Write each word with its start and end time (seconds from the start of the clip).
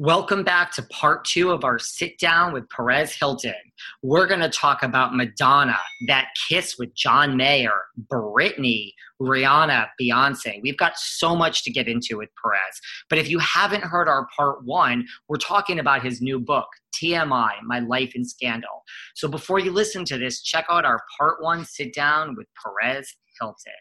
Welcome 0.00 0.44
back 0.44 0.70
to 0.74 0.82
part 0.84 1.24
two 1.24 1.50
of 1.50 1.64
our 1.64 1.80
sit 1.80 2.20
down 2.20 2.52
with 2.52 2.70
Perez 2.70 3.12
Hilton. 3.12 3.52
We're 4.00 4.28
going 4.28 4.38
to 4.38 4.48
talk 4.48 4.84
about 4.84 5.16
Madonna, 5.16 5.76
that 6.06 6.28
kiss 6.48 6.78
with 6.78 6.94
John 6.94 7.36
Mayer, 7.36 7.72
Britney, 8.06 8.92
Rihanna, 9.20 9.88
Beyonce. 10.00 10.62
We've 10.62 10.76
got 10.76 10.96
so 10.96 11.34
much 11.34 11.64
to 11.64 11.72
get 11.72 11.88
into 11.88 12.18
with 12.18 12.28
Perez. 12.40 12.80
But 13.10 13.18
if 13.18 13.28
you 13.28 13.40
haven't 13.40 13.82
heard 13.82 14.06
our 14.06 14.28
part 14.36 14.64
one, 14.64 15.04
we're 15.28 15.36
talking 15.36 15.80
about 15.80 16.04
his 16.04 16.22
new 16.22 16.38
book, 16.38 16.68
TMI 16.94 17.54
My 17.64 17.80
Life 17.80 18.12
in 18.14 18.24
Scandal. 18.24 18.84
So 19.16 19.26
before 19.26 19.58
you 19.58 19.72
listen 19.72 20.04
to 20.04 20.16
this, 20.16 20.42
check 20.42 20.66
out 20.70 20.84
our 20.84 21.02
part 21.18 21.42
one 21.42 21.64
sit 21.64 21.92
down 21.92 22.36
with 22.36 22.46
Perez 22.62 23.16
Hilton. 23.40 23.72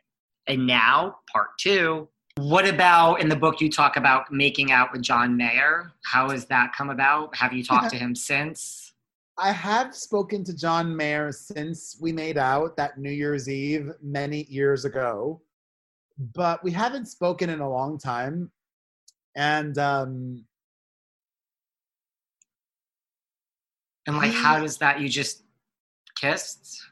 And 0.48 0.65
now, 0.65 1.18
part 1.31 1.49
two. 1.59 2.09
What 2.38 2.68
about 2.68 3.16
in 3.20 3.30
the 3.30 3.36
book 3.36 3.62
you 3.62 3.72
talk 3.72 3.98
about 3.98 4.32
making 4.32 4.71
out 4.71 4.91
with 4.91 5.02
John 5.02 5.35
Mayer? 5.35 5.91
How 6.05 6.30
has 6.30 6.46
that 6.46 6.71
come 6.71 6.91
about? 6.91 7.35
Have 7.35 7.52
you 7.52 7.63
talked 7.63 7.90
to 7.90 7.98
him 7.98 8.13
since? 8.16 8.94
I 9.40 9.52
have 9.52 9.96
spoken 9.96 10.44
to 10.44 10.55
John 10.55 10.96
Mayer 10.96 11.32
since 11.32 11.98
we 11.99 12.12
made 12.12 12.38
out 12.38 12.77
that 12.77 12.99
New 12.99 13.10
Year's 13.10 13.49
Eve 13.49 13.91
many 14.04 14.44
years 14.49 14.85
ago, 14.85 15.41
but 16.35 16.63
we 16.63 16.71
haven't 16.71 17.07
spoken 17.07 17.49
in 17.49 17.60
a 17.60 17.70
long 17.70 17.98
time. 17.98 18.51
And 19.35 19.76
um 19.79 20.46
And 24.05 24.16
like 24.16 24.32
how 24.32 24.60
does 24.60 24.77
that 24.77 25.01
you 25.01 25.10
just 25.10 25.41
kissed? 26.16 26.84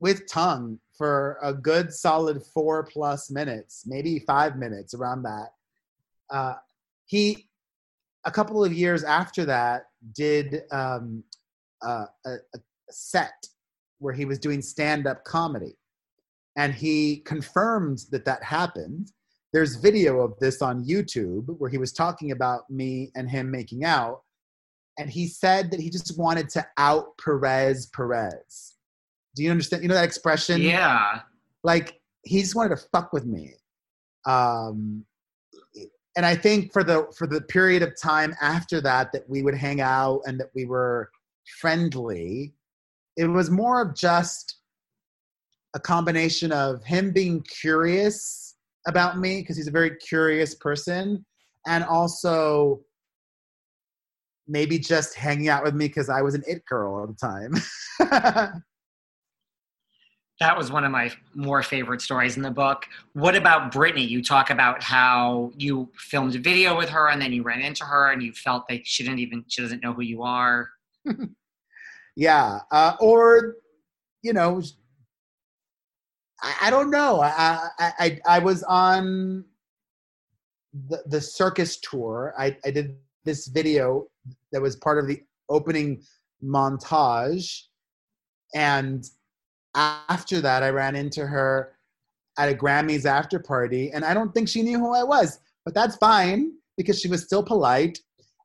With 0.00 0.28
tongue 0.30 0.78
for 0.96 1.38
a 1.42 1.52
good 1.52 1.92
solid 1.92 2.42
four 2.52 2.84
plus 2.84 3.30
minutes, 3.30 3.84
maybe 3.86 4.18
five 4.20 4.56
minutes 4.56 4.94
around 4.94 5.22
that. 5.22 5.48
Uh, 6.30 6.54
he, 7.06 7.48
a 8.24 8.30
couple 8.30 8.64
of 8.64 8.72
years 8.72 9.04
after 9.04 9.44
that, 9.44 9.86
did 10.14 10.62
um, 10.70 11.22
uh, 11.82 12.06
a, 12.26 12.30
a 12.30 12.58
set 12.90 13.46
where 13.98 14.14
he 14.14 14.24
was 14.24 14.38
doing 14.38 14.62
stand 14.62 15.06
up 15.06 15.24
comedy. 15.24 15.76
And 16.56 16.74
he 16.74 17.18
confirmed 17.18 18.04
that 18.10 18.24
that 18.26 18.42
happened. 18.42 19.10
There's 19.52 19.76
video 19.76 20.20
of 20.20 20.38
this 20.38 20.62
on 20.62 20.84
YouTube 20.84 21.46
where 21.58 21.70
he 21.70 21.78
was 21.78 21.92
talking 21.92 22.30
about 22.30 22.68
me 22.70 23.10
and 23.16 23.28
him 23.28 23.50
making 23.50 23.84
out. 23.84 24.22
And 24.98 25.10
he 25.10 25.26
said 25.26 25.70
that 25.72 25.80
he 25.80 25.90
just 25.90 26.16
wanted 26.18 26.48
to 26.50 26.66
out 26.76 27.16
Perez 27.18 27.86
Perez 27.86 28.73
do 29.34 29.42
you 29.42 29.50
understand? 29.50 29.82
You 29.82 29.88
know 29.88 29.94
that 29.94 30.04
expression? 30.04 30.60
Yeah. 30.62 31.20
Like 31.62 32.00
he 32.22 32.40
just 32.40 32.54
wanted 32.54 32.76
to 32.76 32.82
fuck 32.92 33.12
with 33.12 33.26
me. 33.26 33.54
Um, 34.26 35.04
and 36.16 36.24
I 36.24 36.36
think 36.36 36.72
for 36.72 36.84
the 36.84 37.06
for 37.16 37.26
the 37.26 37.40
period 37.40 37.82
of 37.82 38.00
time 38.00 38.34
after 38.40 38.80
that 38.82 39.12
that 39.12 39.28
we 39.28 39.42
would 39.42 39.54
hang 39.54 39.80
out 39.80 40.20
and 40.26 40.38
that 40.40 40.50
we 40.54 40.64
were 40.64 41.10
friendly, 41.60 42.54
it 43.16 43.26
was 43.26 43.50
more 43.50 43.82
of 43.82 43.94
just 43.94 44.58
a 45.74 45.80
combination 45.80 46.52
of 46.52 46.84
him 46.84 47.12
being 47.12 47.42
curious 47.42 48.54
about 48.86 49.18
me 49.18 49.40
because 49.40 49.56
he's 49.56 49.66
a 49.66 49.72
very 49.72 49.96
curious 49.96 50.54
person 50.54 51.24
and 51.66 51.82
also 51.84 52.80
maybe 54.46 54.78
just 54.78 55.14
hanging 55.14 55.48
out 55.48 55.64
with 55.64 55.74
me 55.74 55.88
because 55.88 56.08
I 56.08 56.22
was 56.22 56.34
an 56.34 56.44
it 56.46 56.64
girl 56.66 56.94
all 56.94 57.06
the 57.06 57.14
time. 57.14 58.62
that 60.40 60.56
was 60.56 60.72
one 60.72 60.84
of 60.84 60.90
my 60.90 61.12
more 61.34 61.62
favorite 61.62 62.00
stories 62.00 62.36
in 62.36 62.42
the 62.42 62.50
book. 62.50 62.86
What 63.12 63.36
about 63.36 63.72
Britney? 63.72 64.08
You 64.08 64.22
talk 64.22 64.50
about 64.50 64.82
how 64.82 65.52
you 65.56 65.90
filmed 65.96 66.34
a 66.34 66.38
video 66.38 66.76
with 66.76 66.88
her 66.88 67.08
and 67.08 67.22
then 67.22 67.32
you 67.32 67.42
ran 67.42 67.60
into 67.60 67.84
her 67.84 68.10
and 68.10 68.22
you 68.22 68.32
felt 68.32 68.64
like 68.68 68.82
she 68.84 69.04
didn't 69.04 69.20
even 69.20 69.44
she 69.48 69.62
doesn't 69.62 69.82
know 69.82 69.92
who 69.92 70.02
you 70.02 70.22
are. 70.22 70.70
yeah, 72.16 72.58
uh, 72.72 72.96
or 73.00 73.56
you 74.22 74.32
know, 74.32 74.60
I, 76.42 76.54
I 76.62 76.70
don't 76.70 76.90
know. 76.90 77.20
I, 77.20 77.68
I 77.78 77.92
I 77.98 78.20
I 78.26 78.38
was 78.40 78.64
on 78.64 79.44
the 80.88 81.02
the 81.06 81.20
circus 81.20 81.78
tour. 81.78 82.34
I 82.36 82.56
I 82.64 82.72
did 82.72 82.96
this 83.24 83.46
video 83.46 84.08
that 84.50 84.60
was 84.60 84.74
part 84.74 84.98
of 84.98 85.06
the 85.06 85.22
opening 85.48 86.02
montage, 86.42 87.66
and 88.54 89.04
after 89.74 90.40
that, 90.40 90.62
I 90.62 90.70
ran 90.70 90.96
into 90.96 91.26
her 91.26 91.72
at 92.38 92.48
a 92.48 92.54
Grammys 92.54 93.06
after 93.06 93.38
party, 93.38 93.90
and 93.92 94.04
I 94.04 94.14
don't 94.14 94.32
think 94.32 94.48
she 94.48 94.62
knew 94.62 94.78
who 94.78 94.94
I 94.94 95.02
was, 95.02 95.40
but 95.64 95.74
that's 95.74 95.96
fine 95.96 96.52
because 96.76 97.00
she 97.00 97.08
was 97.08 97.22
still 97.22 97.42
polite. 97.42 97.98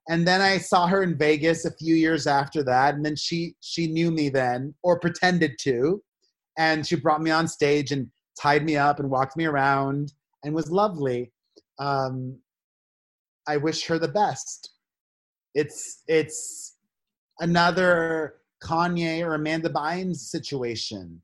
And 0.10 0.28
then 0.28 0.42
I 0.42 0.58
saw 0.58 0.88
her 0.88 1.04
in 1.04 1.18
Vegas 1.18 1.66
a 1.66 1.72
few 1.72 1.96
years 1.96 2.26
after 2.28 2.64
that, 2.64 2.96
and 2.96 3.06
then 3.06 3.16
she 3.16 3.56
she 3.62 3.88
knew 3.88 4.12
me 4.12 4.30
then 4.30 4.74
or 4.84 5.00
pretended 5.00 5.58
to, 5.62 6.02
and 6.58 6.86
she 6.86 6.96
brought 6.96 7.22
me 7.22 7.32
on 7.32 7.48
stage 7.48 7.92
and 7.92 8.10
tied 8.40 8.64
me 8.64 8.78
up 8.78 9.00
and 9.00 9.10
walked 9.10 9.38
me 9.38 9.46
around 9.46 10.14
and 10.44 10.54
was 10.54 10.72
lovely. 10.72 11.32
Um, 11.78 12.38
I 13.48 13.58
wish 13.58 13.86
her 13.86 14.00
the 14.00 14.08
best. 14.08 14.72
It's 15.54 16.04
it's 16.08 16.76
another 17.40 18.39
Kanye 18.62 19.22
or 19.22 19.36
Amanda 19.36 19.70
Bynes 19.70 20.18
situation. 20.18 21.22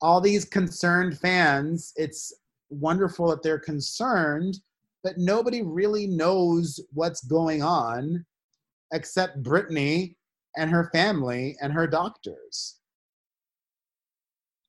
All 0.00 0.20
these 0.20 0.44
concerned 0.44 1.18
fans, 1.18 1.92
it's 1.96 2.32
wonderful 2.70 3.28
that 3.28 3.42
they're 3.42 3.58
concerned, 3.58 4.58
but 5.02 5.18
nobody 5.18 5.62
really 5.62 6.06
knows 6.06 6.80
what's 6.92 7.24
going 7.24 7.62
on 7.62 8.24
except 8.92 9.42
Britney 9.42 10.16
and 10.56 10.70
her 10.70 10.90
family 10.92 11.56
and 11.60 11.72
her 11.72 11.86
doctors. 11.86 12.76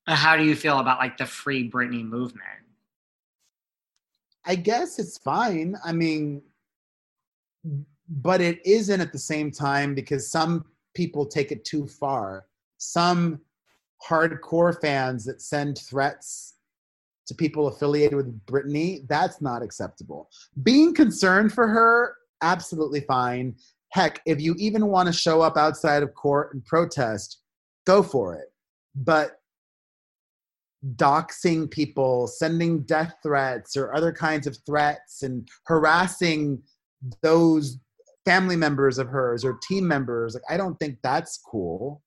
How 0.07 0.37
do 0.37 0.43
you 0.43 0.55
feel 0.55 0.79
about 0.79 0.99
like 0.99 1.17
the 1.17 1.25
free 1.25 1.69
Britney 1.69 2.03
movement? 2.03 2.43
I 4.45 4.55
guess 4.55 4.99
it's 4.99 5.17
fine. 5.17 5.75
I 5.83 5.91
mean, 5.91 6.43
but 8.07 8.41
it 8.41 8.65
isn't 8.65 9.01
at 9.01 9.11
the 9.11 9.19
same 9.19 9.49
time 9.49 9.95
because 9.95 10.29
some 10.29 10.65
people 10.95 11.25
take 11.25 11.51
it 11.51 11.63
too 11.65 11.87
far. 11.87 12.45
Some 12.77 13.41
hardcore 14.07 14.79
fans 14.81 15.25
that 15.25 15.41
send 15.41 15.77
threats 15.77 16.55
to 17.27 17.35
people 17.35 17.67
affiliated 17.67 18.15
with 18.15 18.45
Britney, 18.45 19.07
that's 19.07 19.41
not 19.41 19.63
acceptable. 19.63 20.29
Being 20.63 20.93
concerned 20.93 21.53
for 21.53 21.67
her, 21.67 22.15
absolutely 22.41 23.01
fine. 23.01 23.55
Heck, 23.89 24.21
if 24.25 24.39
you 24.41 24.55
even 24.57 24.87
want 24.87 25.07
to 25.07 25.13
show 25.13 25.41
up 25.41 25.57
outside 25.57 26.03
of 26.03 26.13
court 26.13 26.53
and 26.53 26.63
protest, 26.65 27.39
go 27.85 28.03
for 28.03 28.35
it. 28.35 28.51
But 28.95 29.39
doxing 30.95 31.69
people, 31.71 32.27
sending 32.27 32.83
death 32.83 33.15
threats 33.23 33.75
or 33.75 33.95
other 33.95 34.11
kinds 34.11 34.45
of 34.45 34.57
threats, 34.65 35.23
and 35.23 35.47
harassing 35.65 36.61
those 37.21 37.79
family 38.25 38.55
members 38.55 38.97
of 38.97 39.07
hers 39.07 39.45
or 39.45 39.57
team 39.61 39.87
members. 39.87 40.33
Like, 40.33 40.43
I 40.49 40.57
don't 40.57 40.75
think 40.79 40.97
that's 41.03 41.37
cool. 41.37 42.01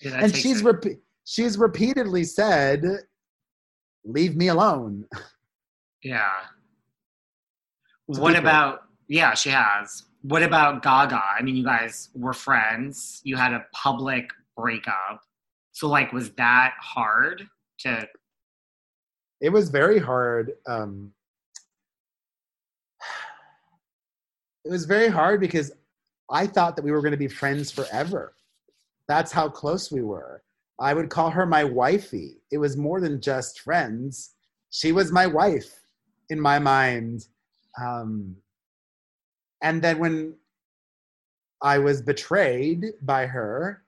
Yeah, 0.00 0.20
and 0.22 0.34
she's 0.34 0.62
rep- 0.62 0.84
she's 1.24 1.56
repeatedly 1.56 2.24
said, 2.24 2.82
"Leave 4.04 4.36
me 4.36 4.48
alone." 4.48 5.06
Yeah. 6.02 6.32
what 8.06 8.36
about? 8.36 8.82
Yeah, 9.08 9.32
she 9.32 9.48
has. 9.48 10.04
What 10.20 10.42
about 10.42 10.82
Gaga? 10.82 11.22
I 11.38 11.42
mean, 11.42 11.56
you 11.56 11.64
guys 11.64 12.10
were 12.14 12.34
friends. 12.34 13.22
You 13.24 13.36
had 13.36 13.52
a 13.52 13.64
public 13.72 14.30
breakup. 14.54 15.22
So, 15.72 15.88
like, 15.88 16.12
was 16.12 16.30
that 16.32 16.74
hard 16.78 17.48
to? 17.80 18.06
It 19.40 19.48
was 19.48 19.70
very 19.70 19.98
hard. 19.98 20.52
Um, 20.66 21.12
it 24.64 24.70
was 24.70 24.84
very 24.86 25.08
hard 25.08 25.40
because 25.40 25.72
I 26.30 26.46
thought 26.46 26.76
that 26.76 26.84
we 26.84 26.90
were 26.90 27.02
going 27.02 27.12
to 27.12 27.18
be 27.18 27.28
friends 27.28 27.70
forever. 27.70 28.34
That's 29.08 29.32
how 29.32 29.48
close 29.48 29.92
we 29.92 30.02
were. 30.02 30.42
I 30.80 30.94
would 30.94 31.10
call 31.10 31.30
her 31.30 31.46
my 31.46 31.64
wifey. 31.64 32.38
It 32.50 32.58
was 32.58 32.76
more 32.76 33.00
than 33.00 33.20
just 33.20 33.60
friends. 33.60 34.34
She 34.70 34.92
was 34.92 35.12
my 35.12 35.26
wife 35.26 35.82
in 36.30 36.40
my 36.40 36.58
mind. 36.58 37.26
Um, 37.80 38.36
and 39.62 39.82
then 39.82 39.98
when 39.98 40.34
I 41.62 41.78
was 41.78 42.02
betrayed 42.02 42.84
by 43.02 43.26
her, 43.26 43.82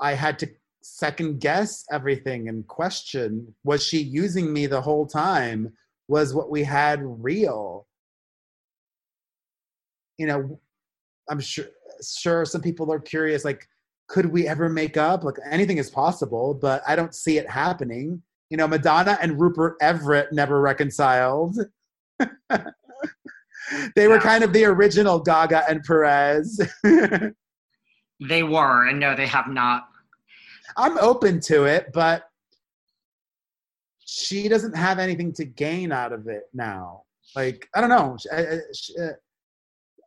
I 0.00 0.14
had 0.14 0.38
to 0.40 0.48
second 0.82 1.40
guess 1.40 1.84
everything 1.92 2.48
and 2.48 2.66
question 2.66 3.54
was 3.62 3.86
she 3.86 3.98
using 3.98 4.52
me 4.52 4.66
the 4.66 4.80
whole 4.80 5.06
time? 5.06 5.72
Was 6.08 6.34
what 6.34 6.50
we 6.50 6.64
had 6.64 7.00
real? 7.02 7.86
You 10.18 10.26
know, 10.26 10.60
I'm 11.28 11.40
sure 11.40 11.66
sure 12.02 12.44
some 12.44 12.60
people 12.60 12.92
are 12.92 13.00
curious 13.00 13.44
like 13.44 13.68
could 14.08 14.26
we 14.26 14.46
ever 14.46 14.68
make 14.68 14.96
up? 14.96 15.24
Like 15.24 15.36
anything 15.50 15.78
is 15.78 15.88
possible, 15.88 16.52
but 16.52 16.82
I 16.86 16.96
don't 16.96 17.14
see 17.14 17.38
it 17.38 17.48
happening. 17.48 18.22
You 18.50 18.58
know, 18.58 18.68
Madonna 18.68 19.18
and 19.22 19.40
Rupert 19.40 19.76
Everett 19.80 20.32
never 20.32 20.60
reconciled. 20.60 21.56
they 23.96 24.08
were 24.08 24.18
kind 24.18 24.44
of 24.44 24.52
the 24.52 24.66
original 24.66 25.18
Gaga 25.18 25.64
and 25.68 25.82
Perez. 25.82 26.60
they 26.84 28.42
were, 28.42 28.88
and 28.88 29.00
no, 29.00 29.16
they 29.16 29.26
have 29.26 29.48
not. 29.48 29.84
I'm 30.76 30.98
open 30.98 31.40
to 31.42 31.64
it, 31.64 31.86
but 31.94 32.24
she 34.00 34.48
doesn't 34.48 34.76
have 34.76 34.98
anything 34.98 35.32
to 35.34 35.44
gain 35.46 35.90
out 35.90 36.12
of 36.12 36.28
it 36.28 36.42
now. 36.52 37.04
Like, 37.34 37.66
I 37.74 37.80
don't 37.80 37.90
know. 37.90 38.16
Uh, 38.30 39.12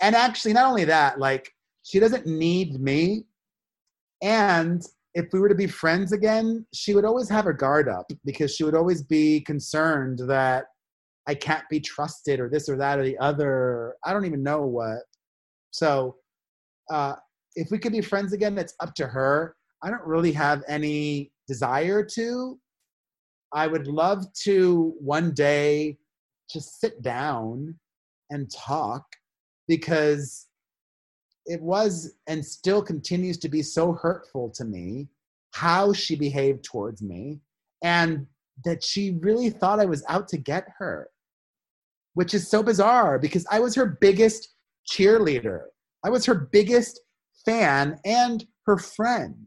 And 0.01 0.15
actually, 0.15 0.53
not 0.53 0.67
only 0.67 0.85
that, 0.85 1.19
like, 1.19 1.51
she 1.83 1.99
doesn't 1.99 2.25
need 2.25 2.79
me. 2.79 3.25
And 4.21 4.83
if 5.13 5.27
we 5.31 5.39
were 5.39 5.49
to 5.49 5.55
be 5.55 5.67
friends 5.67 6.11
again, 6.11 6.65
she 6.73 6.93
would 6.93 7.05
always 7.05 7.29
have 7.29 7.45
her 7.45 7.53
guard 7.53 7.87
up 7.87 8.11
because 8.25 8.53
she 8.53 8.63
would 8.63 8.75
always 8.75 9.01
be 9.01 9.41
concerned 9.41 10.19
that 10.27 10.65
I 11.27 11.35
can't 11.35 11.67
be 11.69 11.79
trusted 11.79 12.39
or 12.39 12.49
this 12.49 12.67
or 12.67 12.77
that 12.77 12.99
or 12.99 13.03
the 13.03 13.17
other. 13.19 13.95
I 14.03 14.13
don't 14.13 14.25
even 14.25 14.43
know 14.43 14.65
what. 14.65 14.99
So 15.71 16.17
uh, 16.91 17.15
if 17.55 17.71
we 17.71 17.79
could 17.79 17.93
be 17.93 18.01
friends 18.01 18.33
again, 18.33 18.57
it's 18.57 18.75
up 18.79 18.93
to 18.95 19.07
her. 19.07 19.55
I 19.83 19.89
don't 19.89 20.05
really 20.05 20.31
have 20.33 20.63
any 20.67 21.31
desire 21.47 22.03
to. 22.03 22.59
I 23.53 23.67
would 23.67 23.87
love 23.87 24.25
to 24.43 24.93
one 24.99 25.31
day 25.31 25.97
just 26.49 26.79
sit 26.79 27.01
down 27.01 27.75
and 28.29 28.51
talk 28.51 29.05
because 29.67 30.47
it 31.45 31.61
was 31.61 32.15
and 32.27 32.43
still 32.43 32.81
continues 32.81 33.37
to 33.37 33.49
be 33.49 33.61
so 33.61 33.93
hurtful 33.93 34.49
to 34.51 34.65
me 34.65 35.07
how 35.53 35.93
she 35.93 36.15
behaved 36.15 36.63
towards 36.63 37.01
me 37.01 37.39
and 37.83 38.25
that 38.63 38.83
she 38.83 39.17
really 39.21 39.49
thought 39.49 39.79
I 39.79 39.85
was 39.85 40.03
out 40.09 40.27
to 40.29 40.37
get 40.37 40.65
her 40.79 41.09
which 42.15 42.33
is 42.33 42.49
so 42.49 42.63
bizarre 42.63 43.19
because 43.19 43.45
I 43.51 43.59
was 43.59 43.75
her 43.75 43.85
biggest 43.85 44.55
cheerleader. 44.89 45.65
I 46.03 46.09
was 46.09 46.25
her 46.25 46.33
biggest 46.51 47.01
fan 47.45 47.99
and 48.03 48.43
her 48.65 48.77
friend. 48.77 49.45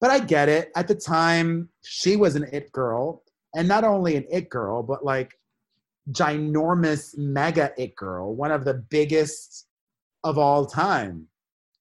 But 0.00 0.10
I 0.10 0.18
get 0.18 0.48
it. 0.48 0.70
At 0.76 0.88
the 0.88 0.94
time, 0.94 1.70
she 1.82 2.16
was 2.16 2.36
an 2.36 2.46
it 2.52 2.70
girl. 2.72 3.22
And 3.54 3.66
not 3.66 3.84
only 3.84 4.16
an 4.16 4.26
it 4.30 4.50
girl, 4.50 4.82
but 4.82 5.04
like 5.04 5.32
ginormous 6.10 7.16
mega 7.16 7.72
it 7.76 7.94
girl, 7.96 8.34
one 8.34 8.50
of 8.50 8.64
the 8.64 8.74
biggest 8.74 9.66
of 10.24 10.38
all 10.38 10.66
time. 10.66 11.26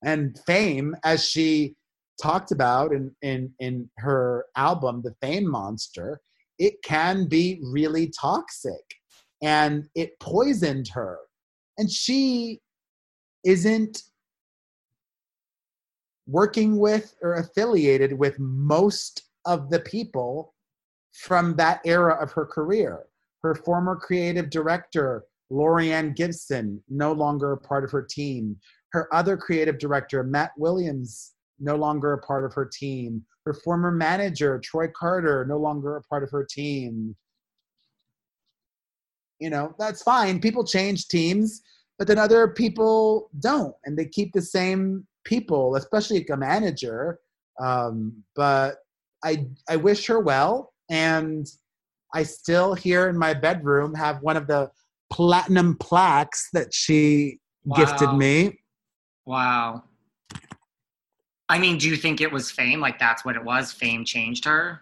And 0.04 0.38
fame, 0.46 0.96
as 1.04 1.26
she 1.26 1.76
talked 2.22 2.52
about 2.52 2.92
in, 2.92 3.16
in, 3.22 3.52
in 3.60 3.90
her 3.98 4.46
album, 4.56 5.02
The 5.04 5.16
Fame 5.22 5.50
Monster, 5.50 6.22
it 6.60 6.76
can 6.84 7.28
be 7.28 7.60
really 7.64 8.12
toxic 8.20 8.84
and 9.42 9.88
it 9.96 10.20
poisoned 10.20 10.90
her. 10.94 11.20
And 11.78 11.90
she 11.92 12.60
isn't 13.44 14.04
working 16.28 16.78
with 16.78 17.16
or 17.22 17.36
affiliated 17.36 18.18
with 18.18 18.38
most 18.40 19.24
of 19.46 19.70
the 19.70 19.80
people 19.80 20.54
from 21.14 21.56
that 21.56 21.80
era 21.86 22.18
of 22.22 22.32
her 22.34 22.46
career. 22.46 23.06
Her 23.44 23.56
former 23.56 23.96
creative 23.96 24.50
director, 24.50 25.26
Laurieann 25.52 26.16
Gibson, 26.16 26.82
no 26.90 27.12
longer 27.12 27.54
a 27.54 27.58
part 27.58 27.84
of 27.84 27.92
her 27.92 28.02
team. 28.02 28.58
Her 28.92 29.14
other 29.14 29.38
creative 29.38 29.78
director, 29.78 30.24
Matt 30.24 30.52
Williams, 30.58 31.34
no 31.60 31.76
longer 31.76 32.14
a 32.14 32.20
part 32.20 32.46
of 32.46 32.54
her 32.54 32.66
team. 32.66 33.24
Her 33.46 33.54
former 33.54 33.92
manager, 33.92 34.60
Troy 34.60 34.88
Carter, 34.88 35.46
no 35.46 35.58
longer 35.58 35.98
a 35.98 36.04
part 36.04 36.24
of 36.24 36.32
her 36.32 36.46
team 36.50 37.16
you 39.40 39.50
know 39.50 39.74
that's 39.78 40.02
fine 40.04 40.40
people 40.40 40.64
change 40.64 41.08
teams 41.08 41.62
but 41.98 42.08
then 42.08 42.18
other 42.18 42.48
people 42.48 43.30
don't 43.40 43.76
and 43.86 43.98
they 43.98 44.06
keep 44.06 44.34
the 44.34 44.42
same 44.42 45.06
people 45.24 45.76
especially 45.76 46.26
a 46.32 46.38
manager 46.38 47.20
um, 47.60 48.14
but 48.36 48.78
i 49.24 49.46
i 49.70 49.76
wish 49.76 50.06
her 50.08 50.20
well 50.20 50.74
and 50.90 51.48
i 52.18 52.24
still 52.24 52.74
here 52.74 53.10
in 53.10 53.18
my 53.18 53.34
bedroom 53.34 53.94
have 53.94 54.22
one 54.24 54.36
of 54.36 54.48
the 54.48 54.70
platinum 55.12 55.78
plaques 55.78 56.50
that 56.52 56.74
she 56.74 57.40
wow. 57.64 57.78
gifted 57.78 58.14
me. 58.14 58.60
Wow. 59.26 59.84
I 61.50 61.60
mean 61.60 61.78
do 61.78 61.88
you 61.90 61.96
think 61.96 62.20
it 62.22 62.32
was 62.32 62.50
fame? 62.52 62.80
Like 62.80 62.98
that's 63.00 63.24
what 63.24 63.36
it 63.36 63.44
was? 63.44 63.72
Fame 63.72 64.04
changed 64.04 64.46
her? 64.46 64.82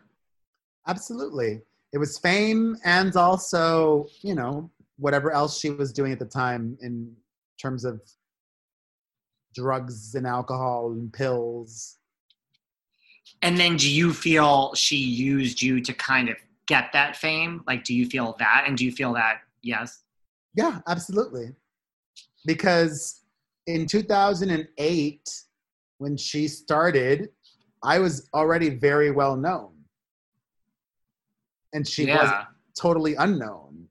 Absolutely. 0.87 1.61
It 1.93 1.97
was 1.97 2.17
fame 2.17 2.77
and 2.85 3.15
also 3.15 4.07
you 4.21 4.35
know 4.35 4.71
whatever 4.97 5.31
else 5.31 5.59
she 5.59 5.71
was 5.71 5.91
doing 5.91 6.13
at 6.13 6.19
the 6.19 6.25
time 6.25 6.77
in 6.81 7.13
terms 7.61 7.83
of 7.83 8.01
drugs 9.53 10.15
and 10.15 10.25
alcohol 10.25 10.91
and 10.91 11.11
pills. 11.11 11.97
And 13.41 13.57
then 13.57 13.75
do 13.75 13.89
you 13.89 14.13
feel 14.13 14.73
she 14.75 14.97
used 14.97 15.61
you 15.61 15.81
to 15.81 15.93
kind 15.93 16.29
of 16.29 16.37
get 16.67 16.91
that 16.93 17.15
fame 17.15 17.63
like 17.67 17.83
do 17.83 17.93
you 17.93 18.07
feel 18.07 18.35
that 18.39 18.63
and 18.67 18.77
do 18.77 18.85
you 18.85 18.91
feel 18.91 19.13
that 19.13 19.41
yes 19.61 20.03
yeah 20.55 20.79
absolutely 20.87 21.51
because 22.45 23.21
in 23.67 23.85
2008 23.85 25.29
when 25.97 26.17
she 26.17 26.47
started 26.47 27.29
i 27.83 27.99
was 27.99 28.29
already 28.33 28.69
very 28.69 29.11
well 29.11 29.35
known 29.35 29.75
and 31.75 31.85
she 31.85 32.07
yeah. 32.07 32.21
was 32.21 32.45
totally 32.79 33.15
unknown. 33.15 33.87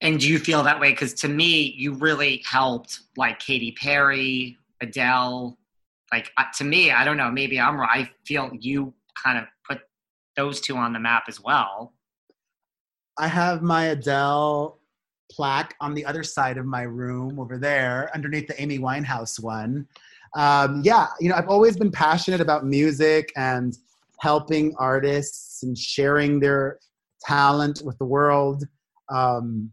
And 0.00 0.20
do 0.20 0.28
you 0.28 0.38
feel 0.38 0.62
that 0.62 0.78
way? 0.78 0.90
Because 0.90 1.14
to 1.14 1.28
me, 1.28 1.74
you 1.76 1.94
really 1.94 2.42
helped 2.48 3.00
like 3.16 3.40
Katy 3.40 3.72
Perry, 3.72 4.56
Adele. 4.80 5.58
Like 6.12 6.30
uh, 6.36 6.44
to 6.58 6.64
me, 6.64 6.92
I 6.92 7.04
don't 7.04 7.16
know. 7.16 7.30
Maybe 7.30 7.58
I'm 7.58 7.76
wrong. 7.76 7.88
I 7.90 8.08
feel 8.24 8.50
you 8.52 8.94
kind 9.24 9.38
of 9.38 9.44
put 9.68 9.80
those 10.36 10.60
two 10.60 10.76
on 10.76 10.92
the 10.92 11.00
map 11.00 11.24
as 11.28 11.40
well. 11.40 11.94
I 13.18 13.28
have 13.28 13.62
my 13.62 13.86
Adele 13.86 14.78
plaque 15.30 15.74
on 15.80 15.94
the 15.94 16.04
other 16.04 16.22
side 16.22 16.58
of 16.58 16.66
my 16.66 16.82
room 16.82 17.40
over 17.40 17.58
there, 17.58 18.10
underneath 18.14 18.46
the 18.46 18.60
Amy 18.60 18.78
Winehouse 18.78 19.42
one. 19.42 19.86
Um, 20.36 20.82
yeah, 20.84 21.08
you 21.18 21.28
know, 21.28 21.34
I've 21.34 21.48
always 21.48 21.76
been 21.76 21.90
passionate 21.90 22.40
about 22.40 22.66
music 22.66 23.32
and 23.36 23.76
helping 24.20 24.74
artists 24.78 25.62
and 25.62 25.76
sharing 25.76 26.40
their 26.40 26.78
talent 27.22 27.82
with 27.84 27.96
the 27.98 28.04
world. 28.04 28.64
Um, 29.08 29.72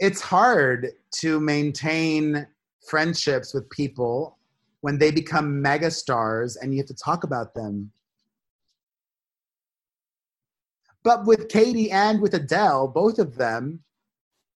it's 0.00 0.20
hard 0.20 0.88
to 1.20 1.38
maintain 1.38 2.46
friendships 2.88 3.54
with 3.54 3.68
people 3.70 4.38
when 4.82 4.98
they 4.98 5.10
become 5.10 5.62
megastars 5.62 6.56
and 6.60 6.72
you 6.72 6.78
have 6.78 6.86
to 6.86 6.94
talk 6.94 7.24
about 7.24 7.54
them. 7.54 7.90
But 11.02 11.26
with 11.26 11.48
Katy 11.48 11.90
and 11.90 12.20
with 12.20 12.34
Adele, 12.34 12.88
both 12.88 13.18
of 13.18 13.36
them, 13.36 13.80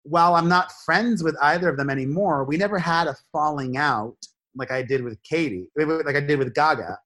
while 0.03 0.35
I'm 0.35 0.49
not 0.49 0.73
friends 0.85 1.23
with 1.23 1.37
either 1.41 1.71
of 1.71 1.79
them 1.79 1.89
anymore, 1.89 2.45
we 2.45 2.59
never 2.59 2.79
had 2.79 3.07
a 3.07 3.17
falling 3.33 3.79
out 3.79 4.17
like 4.55 4.71
I 4.71 4.83
did 4.83 5.03
with 5.03 5.23
Katy, 5.23 5.69
like 5.77 6.17
I 6.17 6.21
did 6.21 6.39
with 6.39 6.55
Gaga. 6.55 6.99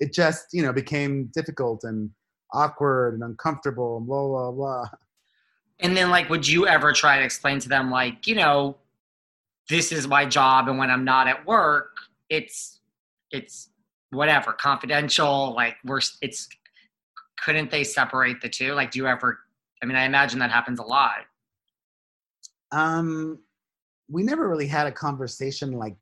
it 0.00 0.12
just 0.12 0.48
you 0.52 0.62
know 0.62 0.72
became 0.72 1.26
difficult 1.34 1.84
and 1.84 2.10
awkward 2.52 3.14
and 3.14 3.22
uncomfortable 3.22 3.98
and 3.98 4.06
blah 4.06 4.26
blah 4.26 4.50
blah 4.50 4.84
and 5.80 5.96
then 5.96 6.10
like 6.10 6.28
would 6.28 6.46
you 6.46 6.66
ever 6.66 6.92
try 6.92 7.18
to 7.18 7.24
explain 7.24 7.58
to 7.58 7.68
them 7.68 7.90
like 7.90 8.26
you 8.26 8.34
know 8.34 8.76
this 9.68 9.92
is 9.92 10.06
my 10.06 10.24
job 10.24 10.68
and 10.68 10.78
when 10.78 10.90
i'm 10.90 11.04
not 11.04 11.26
at 11.26 11.44
work 11.46 11.96
it's 12.28 12.80
it's 13.30 13.70
whatever 14.10 14.52
confidential 14.52 15.54
like 15.54 15.76
we're 15.84 16.00
it's 16.22 16.48
couldn't 17.44 17.70
they 17.70 17.84
separate 17.84 18.40
the 18.40 18.48
two 18.48 18.72
like 18.74 18.90
do 18.90 18.98
you 18.98 19.06
ever 19.06 19.40
i 19.82 19.86
mean 19.86 19.96
i 19.96 20.04
imagine 20.04 20.38
that 20.38 20.50
happens 20.50 20.78
a 20.78 20.82
lot 20.82 21.26
um 22.72 23.38
we 24.08 24.22
never 24.22 24.48
really 24.48 24.66
had 24.66 24.86
a 24.86 24.92
conversation 24.92 25.72
like 25.72 25.96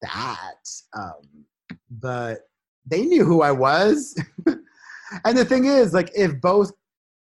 that 0.00 0.68
um 0.94 1.44
but 1.90 2.48
they 2.86 3.04
knew 3.04 3.24
who 3.24 3.42
I 3.42 3.52
was. 3.52 4.18
and 4.46 5.38
the 5.38 5.44
thing 5.44 5.66
is, 5.66 5.92
like, 5.92 6.10
if 6.14 6.40
both, 6.40 6.72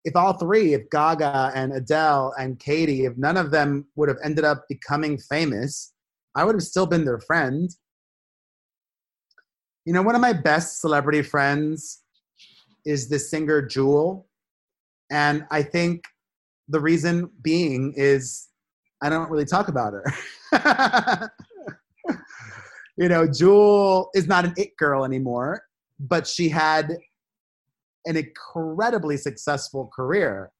if 0.04 0.16
all 0.16 0.32
three, 0.35 0.75
if 0.75 0.90
Gaga 0.90 1.52
and 1.54 1.73
Adele 1.73 2.35
and 2.38 2.59
Katy, 2.59 3.04
if 3.04 3.16
none 3.16 3.37
of 3.37 3.50
them 3.50 3.87
would 3.94 4.09
have 4.09 4.18
ended 4.23 4.44
up 4.44 4.64
becoming 4.68 5.18
famous, 5.18 5.92
I 6.35 6.44
would 6.44 6.54
have 6.54 6.62
still 6.62 6.87
been 6.87 7.04
their 7.04 7.21
friend. 7.21 7.71
You 9.85 9.92
know, 9.92 10.02
one 10.02 10.14
of 10.14 10.21
my 10.21 10.32
best 10.32 10.80
celebrity 10.80 11.23
friends 11.23 12.02
is 12.85 13.09
the 13.09 13.18
singer 13.18 13.62
Jewel. 13.62 14.26
And 15.11 15.44
I 15.50 15.62
think 15.62 16.04
the 16.68 16.80
reason 16.80 17.30
being 17.42 17.92
is 17.97 18.49
I 19.02 19.09
don't 19.09 19.30
really 19.30 19.44
talk 19.44 19.68
about 19.68 19.92
her. 19.92 21.30
you 22.97 23.09
know, 23.09 23.26
Jewel 23.26 24.11
is 24.14 24.26
not 24.26 24.44
an 24.44 24.54
it 24.56 24.76
girl 24.76 25.04
anymore, 25.04 25.64
but 26.00 26.26
she 26.26 26.49
had 26.49 26.97
an 28.06 28.16
incredibly 28.16 29.16
successful 29.16 29.90
career. 29.94 30.50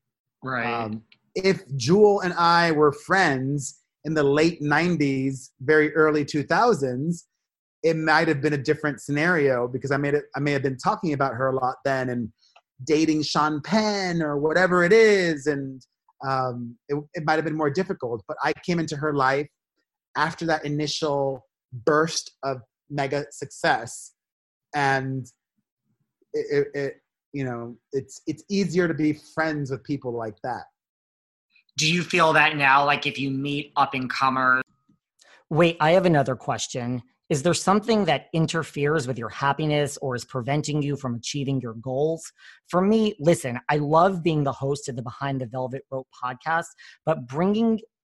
Right. 0.42 0.66
Um, 0.66 1.02
if 1.34 1.62
Jewel 1.76 2.20
and 2.20 2.34
I 2.34 2.72
were 2.72 2.92
friends 2.92 3.80
in 4.04 4.14
the 4.14 4.22
late 4.22 4.61
90s, 4.61 5.50
very 5.61 5.94
early 5.94 6.25
2000s, 6.25 7.25
it 7.82 7.96
might 7.96 8.28
have 8.28 8.40
been 8.40 8.52
a 8.52 8.58
different 8.58 9.00
scenario 9.00 9.66
because 9.66 9.90
I 9.90 9.96
made 9.96 10.14
it 10.14 10.25
I 10.37 10.40
may 10.40 10.52
have 10.52 10.62
been 10.62 10.78
talking 10.78 11.12
about 11.12 11.34
her 11.34 11.49
a 11.49 11.54
lot 11.54 11.76
then 11.84 12.11
and 12.11 12.32
dating 12.84 13.22
Sean 13.22 13.61
Penn 13.61 14.22
or 14.22 14.38
whatever 14.38 14.84
it 14.84 14.92
is 14.92 15.46
and 15.46 15.84
um, 16.26 16.76
it, 16.88 16.96
it 17.14 17.25
might 17.25 17.34
have 17.34 17.44
been 17.44 17.56
more 17.56 17.70
difficult 17.70 18.22
but 18.28 18.37
I 18.42 18.52
came 18.64 18.78
into 18.78 18.96
her 18.96 19.12
life 19.12 19.49
after 20.16 20.46
that 20.46 20.64
initial 20.64 21.44
burst 21.72 22.32
of 22.44 22.58
mega 22.88 23.26
success 23.30 24.12
and 24.75 25.26
it, 26.32 26.68
it, 26.75 26.78
it 26.78 27.01
you 27.32 27.44
know 27.44 27.76
it's 27.92 28.22
it's 28.26 28.44
easier 28.50 28.88
to 28.88 28.94
be 28.94 29.12
friends 29.34 29.70
with 29.70 29.82
people 29.84 30.12
like 30.12 30.36
that. 30.42 30.64
Do 31.78 31.92
you 31.92 32.02
feel 32.02 32.32
that 32.34 32.56
now 32.56 32.84
like 32.84 33.06
if 33.06 33.18
you 33.18 33.30
meet 33.30 33.72
up 33.76 33.94
and 33.94 34.10
comers 34.10 34.62
wait 35.52 35.76
i 35.80 35.90
have 35.90 36.06
another 36.06 36.34
question. 36.34 37.02
Is 37.28 37.42
there 37.42 37.54
something 37.54 38.04
that 38.06 38.26
interferes 38.34 39.06
with 39.06 39.18
your 39.18 39.30
happiness 39.30 39.96
or 40.02 40.14
is 40.14 40.24
preventing 40.24 40.82
you 40.82 40.96
from 40.96 41.14
achieving 41.14 41.62
your 41.62 41.72
goals? 41.74 42.30
For 42.68 42.82
me, 42.82 43.14
listen, 43.18 43.58
I 43.70 43.76
love 43.76 44.22
being 44.22 44.44
the 44.44 44.52
host 44.52 44.88
of 44.90 44.96
the 44.96 45.02
Behind 45.02 45.40
the 45.40 45.46
Velvet 45.46 45.82
Rope 45.90 46.08
podcast, 46.22 46.66
but 47.06 47.26
bringing 47.26 47.80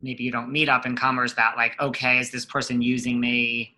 maybe 0.00 0.22
you 0.22 0.30
don't 0.30 0.50
meet 0.50 0.68
up 0.68 0.84
and 0.84 0.98
comers 0.98 1.34
that 1.34 1.56
like 1.56 1.80
okay 1.80 2.18
is 2.18 2.30
this 2.30 2.44
person 2.44 2.82
using 2.82 3.20
me? 3.20 3.76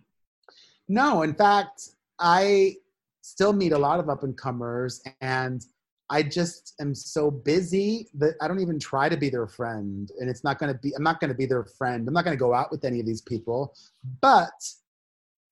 No 0.88 1.22
in 1.22 1.34
fact 1.34 1.90
i 2.18 2.74
still 3.20 3.52
meet 3.52 3.72
a 3.72 3.78
lot 3.78 4.00
of 4.00 4.08
up 4.08 4.22
and 4.22 4.36
comers 4.36 5.02
and 5.20 5.66
i 6.10 6.22
just 6.22 6.74
am 6.80 6.94
so 6.94 7.30
busy 7.30 8.08
that 8.14 8.34
i 8.40 8.48
don't 8.48 8.60
even 8.60 8.78
try 8.78 9.08
to 9.08 9.16
be 9.16 9.28
their 9.28 9.46
friend 9.46 10.10
and 10.18 10.28
it's 10.28 10.42
not 10.42 10.58
going 10.58 10.72
to 10.72 10.78
be 10.80 10.92
i'm 10.96 11.02
not 11.02 11.20
going 11.20 11.28
to 11.28 11.36
be 11.36 11.46
their 11.46 11.64
friend. 11.64 12.08
I'm 12.08 12.14
not 12.14 12.24
going 12.24 12.36
to 12.36 12.40
go 12.40 12.54
out 12.54 12.70
with 12.70 12.84
any 12.84 12.98
of 13.00 13.06
these 13.06 13.20
people 13.20 13.74
but 14.20 14.50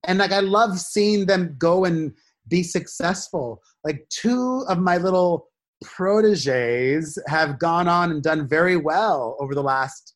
and 0.04 0.18
like 0.18 0.32
i 0.32 0.40
love 0.40 0.78
seeing 0.80 1.26
them 1.26 1.54
go 1.58 1.84
and 1.84 2.12
be 2.48 2.62
successful. 2.62 3.62
Like 3.84 4.06
two 4.08 4.64
of 4.68 4.78
my 4.78 4.96
little 4.98 5.48
proteges 5.82 7.18
have 7.26 7.58
gone 7.58 7.88
on 7.88 8.10
and 8.10 8.22
done 8.22 8.48
very 8.48 8.76
well 8.76 9.36
over 9.40 9.54
the 9.54 9.62
last 9.62 10.14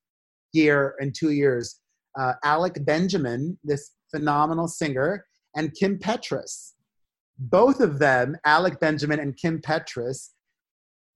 year 0.53 0.95
and 1.01 1.15
two 1.15 1.31
years. 1.31 1.81
Uh, 2.19 2.33
Alec 2.45 2.85
Benjamin, 2.85 3.59
this 3.65 3.93
phenomenal 4.11 4.69
singer, 4.69 5.25
and 5.57 5.75
Kim 5.75 5.99
Petras. 5.99 6.73
Both 7.39 7.81
of 7.81 7.99
them, 7.99 8.37
Alec 8.45 8.81
Benjamin 8.81 9.21
and 9.21 9.37
Kim 9.37 9.61
Petras, 9.61 10.31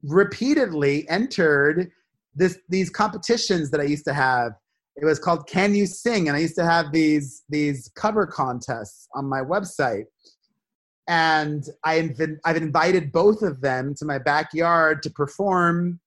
repeatedly 0.02 1.08
entered 1.08 1.90
this 2.34 2.58
these 2.68 2.90
competitions 2.90 3.70
that 3.70 3.80
I 3.80 3.84
used 3.84 4.04
to 4.06 4.14
have. 4.14 4.52
It 4.96 5.04
was 5.04 5.18
called 5.18 5.46
Can 5.46 5.74
You 5.74 5.86
Sing, 5.86 6.28
and 6.28 6.36
I 6.36 6.40
used 6.40 6.56
to 6.56 6.64
have 6.64 6.92
these 6.92 7.42
these 7.48 7.90
cover 7.96 8.26
contests 8.26 9.08
on 9.14 9.26
my 9.26 9.40
website. 9.40 10.04
And 11.06 11.64
I 11.84 12.00
inv- 12.00 12.38
I've 12.44 12.56
invited 12.56 13.12
both 13.12 13.42
of 13.42 13.60
them 13.60 13.94
to 13.98 14.04
my 14.04 14.18
backyard 14.18 15.02
to 15.02 15.10
perform, 15.10 16.00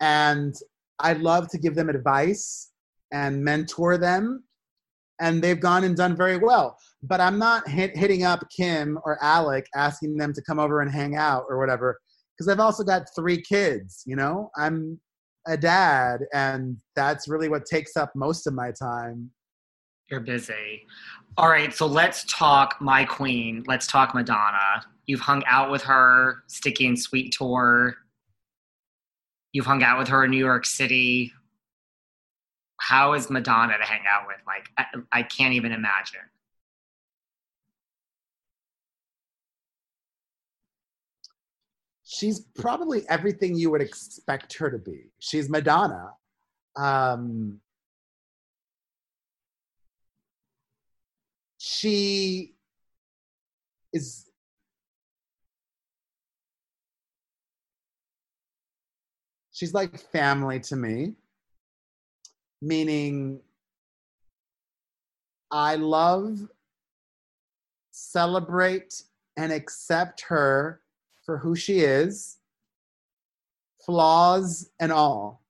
and 0.00 0.54
I 1.00 1.14
love 1.14 1.48
to 1.50 1.58
give 1.58 1.74
them 1.74 1.88
advice 1.88 2.70
and 3.12 3.42
mentor 3.42 3.98
them, 3.98 4.44
and 5.20 5.42
they've 5.42 5.60
gone 5.60 5.84
and 5.84 5.96
done 5.96 6.16
very 6.16 6.38
well. 6.38 6.76
But 7.02 7.20
I'm 7.20 7.38
not 7.38 7.68
hit, 7.68 7.96
hitting 7.96 8.24
up 8.24 8.44
Kim 8.56 8.98
or 9.04 9.22
Alec 9.22 9.66
asking 9.74 10.16
them 10.16 10.32
to 10.32 10.42
come 10.42 10.58
over 10.58 10.80
and 10.80 10.90
hang 10.90 11.16
out 11.16 11.44
or 11.48 11.58
whatever, 11.58 11.98
because 12.36 12.48
I've 12.48 12.60
also 12.60 12.84
got 12.84 13.06
three 13.16 13.40
kids. 13.42 14.02
You 14.06 14.16
know, 14.16 14.50
I'm 14.56 15.00
a 15.46 15.56
dad, 15.56 16.20
and 16.32 16.76
that's 16.94 17.28
really 17.28 17.48
what 17.48 17.64
takes 17.66 17.96
up 17.96 18.12
most 18.14 18.46
of 18.46 18.54
my 18.54 18.70
time. 18.70 19.30
You're 20.10 20.20
busy. 20.20 20.86
All 21.36 21.48
right, 21.48 21.72
so 21.72 21.86
let's 21.86 22.24
talk 22.24 22.76
my 22.80 23.04
queen. 23.04 23.62
Let's 23.66 23.86
talk 23.86 24.14
Madonna. 24.14 24.84
You've 25.06 25.20
hung 25.20 25.42
out 25.46 25.70
with 25.70 25.82
her, 25.82 26.42
Sticky 26.48 26.86
and 26.86 26.98
Sweet 26.98 27.32
tour. 27.36 27.96
You've 29.52 29.66
hung 29.66 29.82
out 29.82 29.98
with 29.98 30.08
her 30.08 30.24
in 30.24 30.30
New 30.30 30.38
York 30.38 30.64
City. 30.64 31.32
How 32.78 33.14
is 33.14 33.28
Madonna 33.30 33.76
to 33.78 33.84
hang 33.84 34.02
out 34.08 34.26
with? 34.26 34.38
Like, 34.46 34.68
I, 34.78 35.20
I 35.20 35.22
can't 35.22 35.54
even 35.54 35.72
imagine. 35.72 36.20
she's 42.10 42.40
probably 42.40 43.08
everything 43.08 43.56
you 43.56 43.70
would 43.70 43.80
expect 43.80 44.54
her 44.54 44.70
to 44.70 44.78
be. 44.78 45.10
She's 45.20 45.48
Madonna. 45.48 46.10
Um, 46.76 47.60
she 51.56 52.54
is 53.92 54.26
she's 59.60 59.74
like 59.74 60.00
family 60.10 60.58
to 60.58 60.74
me 60.74 61.12
meaning 62.62 63.38
i 65.50 65.74
love 65.74 66.48
celebrate 67.90 69.02
and 69.36 69.52
accept 69.52 70.22
her 70.22 70.80
for 71.26 71.36
who 71.36 71.54
she 71.54 71.80
is 71.80 72.38
flaws 73.84 74.70
and 74.80 74.90
all 74.90 75.42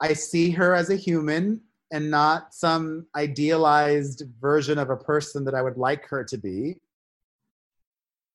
i 0.00 0.12
see 0.12 0.50
her 0.50 0.74
as 0.74 0.90
a 0.90 0.96
human 0.96 1.60
and 1.92 2.10
not 2.10 2.52
some 2.52 3.06
idealized 3.14 4.24
version 4.40 4.78
of 4.78 4.90
a 4.90 4.96
person 4.96 5.44
that 5.44 5.54
I 5.54 5.60
would 5.60 5.76
like 5.76 6.08
her 6.08 6.24
to 6.24 6.38
be. 6.38 6.78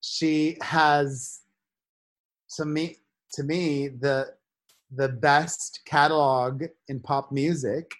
She 0.01 0.59
has 0.61 1.39
to 2.55 2.65
me 2.65 2.97
to 3.33 3.43
me 3.43 3.87
the 3.87 4.33
the 4.95 5.09
best 5.09 5.81
catalog 5.85 6.63
in 6.87 6.99
pop 6.99 7.31
music. 7.31 7.93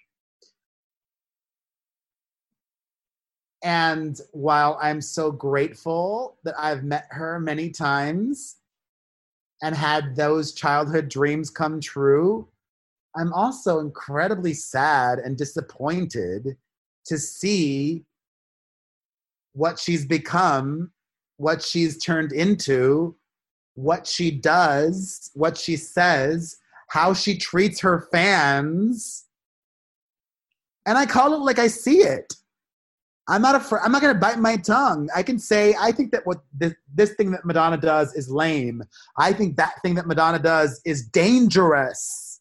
And 3.62 4.18
while 4.32 4.78
I'm 4.80 5.00
so 5.00 5.30
grateful 5.30 6.38
that 6.44 6.54
I've 6.58 6.84
met 6.84 7.06
her 7.10 7.40
many 7.40 7.70
times 7.70 8.56
and 9.62 9.74
had 9.74 10.14
those 10.16 10.52
childhood 10.52 11.08
dreams 11.08 11.50
come 11.50 11.80
true, 11.80 12.48
I'm 13.16 13.32
also 13.32 13.80
incredibly 13.80 14.54
sad 14.54 15.18
and 15.18 15.36
disappointed 15.36 16.56
to 17.06 17.18
see 17.18 18.04
what 19.54 19.78
she's 19.78 20.06
become, 20.06 20.92
what 21.36 21.62
she's 21.62 21.98
turned 21.98 22.32
into, 22.32 23.16
what 23.78 24.08
she 24.08 24.32
does, 24.32 25.30
what 25.34 25.56
she 25.56 25.76
says, 25.76 26.56
how 26.88 27.14
she 27.14 27.38
treats 27.38 27.80
her 27.80 28.08
fans. 28.10 29.26
And 30.84 30.98
I 30.98 31.06
call 31.06 31.32
it 31.34 31.38
like 31.38 31.60
I 31.60 31.68
see 31.68 31.98
it. 31.98 32.34
I'm 33.28 33.42
not 33.42 33.54
afraid. 33.54 33.82
I'm 33.84 33.92
not 33.92 34.02
going 34.02 34.14
to 34.14 34.18
bite 34.18 34.40
my 34.40 34.56
tongue. 34.56 35.08
I 35.14 35.22
can 35.22 35.38
say 35.38 35.76
I 35.78 35.92
think 35.92 36.10
that 36.10 36.26
what 36.26 36.38
this, 36.52 36.74
this 36.92 37.12
thing 37.12 37.30
that 37.30 37.44
Madonna 37.44 37.76
does 37.76 38.14
is 38.14 38.28
lame. 38.28 38.82
I 39.16 39.32
think 39.32 39.56
that 39.58 39.74
thing 39.82 39.94
that 39.94 40.08
Madonna 40.08 40.40
does 40.40 40.80
is 40.84 41.06
dangerous 41.06 42.40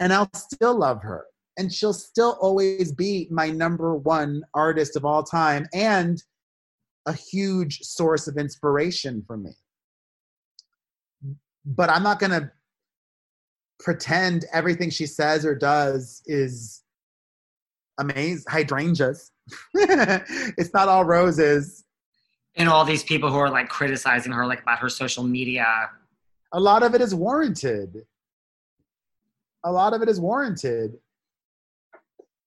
and 0.00 0.12
I'll 0.12 0.30
still 0.34 0.76
love 0.76 1.02
her. 1.02 1.26
And 1.56 1.72
she'll 1.72 1.92
still 1.92 2.36
always 2.40 2.90
be 2.92 3.28
my 3.30 3.48
number 3.48 3.94
one 3.94 4.42
artist 4.54 4.96
of 4.96 5.04
all 5.04 5.22
time 5.22 5.66
and 5.72 6.20
a 7.06 7.12
huge 7.12 7.80
source 7.80 8.26
of 8.26 8.36
inspiration 8.36 9.22
for 9.26 9.36
me. 9.36 9.52
But 11.64 11.90
I'm 11.90 12.02
not 12.02 12.18
going 12.18 12.30
to 12.30 12.50
pretend 13.78 14.44
everything 14.52 14.90
she 14.90 15.06
says 15.06 15.44
or 15.44 15.54
does 15.54 16.22
is 16.26 16.82
amazing. 17.98 18.44
Hydrangeas. 18.48 19.30
it's 19.74 20.72
not 20.74 20.88
all 20.88 21.04
roses. 21.04 21.84
And 22.56 22.68
all 22.68 22.84
these 22.84 23.02
people 23.02 23.30
who 23.30 23.36
are 23.36 23.50
like 23.50 23.68
criticizing 23.68 24.32
her, 24.32 24.46
like 24.46 24.62
about 24.62 24.78
her 24.78 24.88
social 24.88 25.24
media. 25.24 25.90
A 26.52 26.60
lot 26.60 26.82
of 26.82 26.94
it 26.94 27.00
is 27.00 27.14
warranted 27.14 28.06
a 29.66 29.72
lot 29.72 29.92
of 29.92 30.00
it 30.00 30.08
is 30.08 30.20
warranted. 30.20 30.96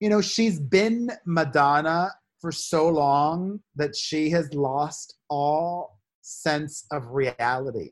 You 0.00 0.08
know, 0.08 0.22
she's 0.22 0.58
been 0.58 1.12
Madonna 1.26 2.10
for 2.40 2.52
so 2.52 2.88
long 2.88 3.60
that 3.76 3.94
she 3.94 4.30
has 4.30 4.52
lost 4.54 5.16
all 5.28 6.00
sense 6.22 6.86
of 6.90 7.08
reality. 7.08 7.90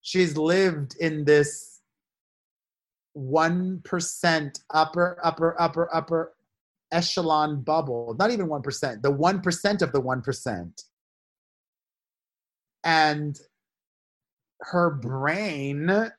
She's 0.00 0.36
lived 0.36 0.96
in 1.00 1.24
this 1.24 1.80
1% 3.16 4.60
upper, 4.72 5.18
upper, 5.22 5.60
upper, 5.60 5.94
upper 5.94 6.32
echelon 6.92 7.62
bubble. 7.62 8.16
Not 8.18 8.30
even 8.30 8.48
1%, 8.48 9.02
the 9.02 9.12
1% 9.12 9.82
of 9.82 9.92
the 9.92 10.00
1%. 10.00 10.82
And 12.84 13.38
her 14.60 14.90
brain 14.90 16.10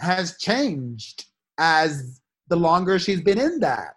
has 0.00 0.38
changed 0.38 1.26
as 1.58 2.20
the 2.48 2.56
longer 2.56 2.98
she's 2.98 3.20
been 3.20 3.38
in 3.38 3.60
that. 3.60 3.96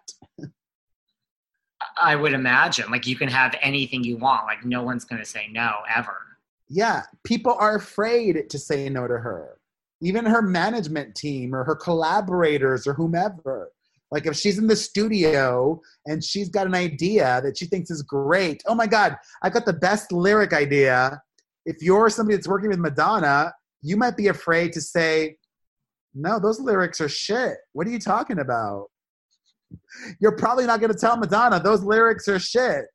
I 2.00 2.16
would 2.16 2.32
imagine. 2.32 2.90
Like 2.90 3.06
you 3.06 3.16
can 3.16 3.28
have 3.28 3.56
anything 3.60 4.04
you 4.04 4.16
want. 4.16 4.46
Like 4.46 4.64
no 4.64 4.82
one's 4.82 5.04
going 5.04 5.20
to 5.20 5.28
say 5.28 5.48
no 5.50 5.72
ever. 5.94 6.16
Yeah, 6.68 7.02
people 7.24 7.54
are 7.54 7.76
afraid 7.76 8.48
to 8.48 8.58
say 8.58 8.88
no 8.88 9.06
to 9.06 9.18
her. 9.18 9.58
Even 10.00 10.24
her 10.24 10.42
management 10.42 11.14
team 11.14 11.54
or 11.54 11.64
her 11.64 11.76
collaborators 11.76 12.86
or 12.86 12.94
whomever. 12.94 13.70
Like 14.10 14.26
if 14.26 14.36
she's 14.36 14.58
in 14.58 14.66
the 14.66 14.76
studio 14.76 15.80
and 16.06 16.22
she's 16.22 16.48
got 16.48 16.66
an 16.66 16.74
idea 16.74 17.40
that 17.42 17.56
she 17.56 17.66
thinks 17.66 17.90
is 17.90 18.02
great. 18.02 18.62
Oh 18.66 18.74
my 18.74 18.86
God, 18.86 19.16
I 19.42 19.48
got 19.48 19.64
the 19.64 19.72
best 19.72 20.12
lyric 20.12 20.52
idea. 20.52 21.22
If 21.64 21.82
you're 21.82 22.10
somebody 22.10 22.36
that's 22.36 22.48
working 22.48 22.68
with 22.68 22.78
Madonna, 22.78 23.54
you 23.80 23.96
might 23.96 24.16
be 24.16 24.28
afraid 24.28 24.72
to 24.74 24.80
say, 24.80 25.36
no, 26.14 26.38
those 26.38 26.60
lyrics 26.60 27.00
are 27.00 27.08
shit. 27.08 27.56
What 27.72 27.86
are 27.86 27.90
you 27.90 27.98
talking 27.98 28.38
about? 28.38 28.88
You're 30.20 30.36
probably 30.36 30.66
not 30.66 30.80
going 30.80 30.92
to 30.92 30.98
tell 30.98 31.16
Madonna 31.16 31.60
those 31.60 31.82
lyrics 31.82 32.28
are 32.28 32.38
shit. 32.38 32.86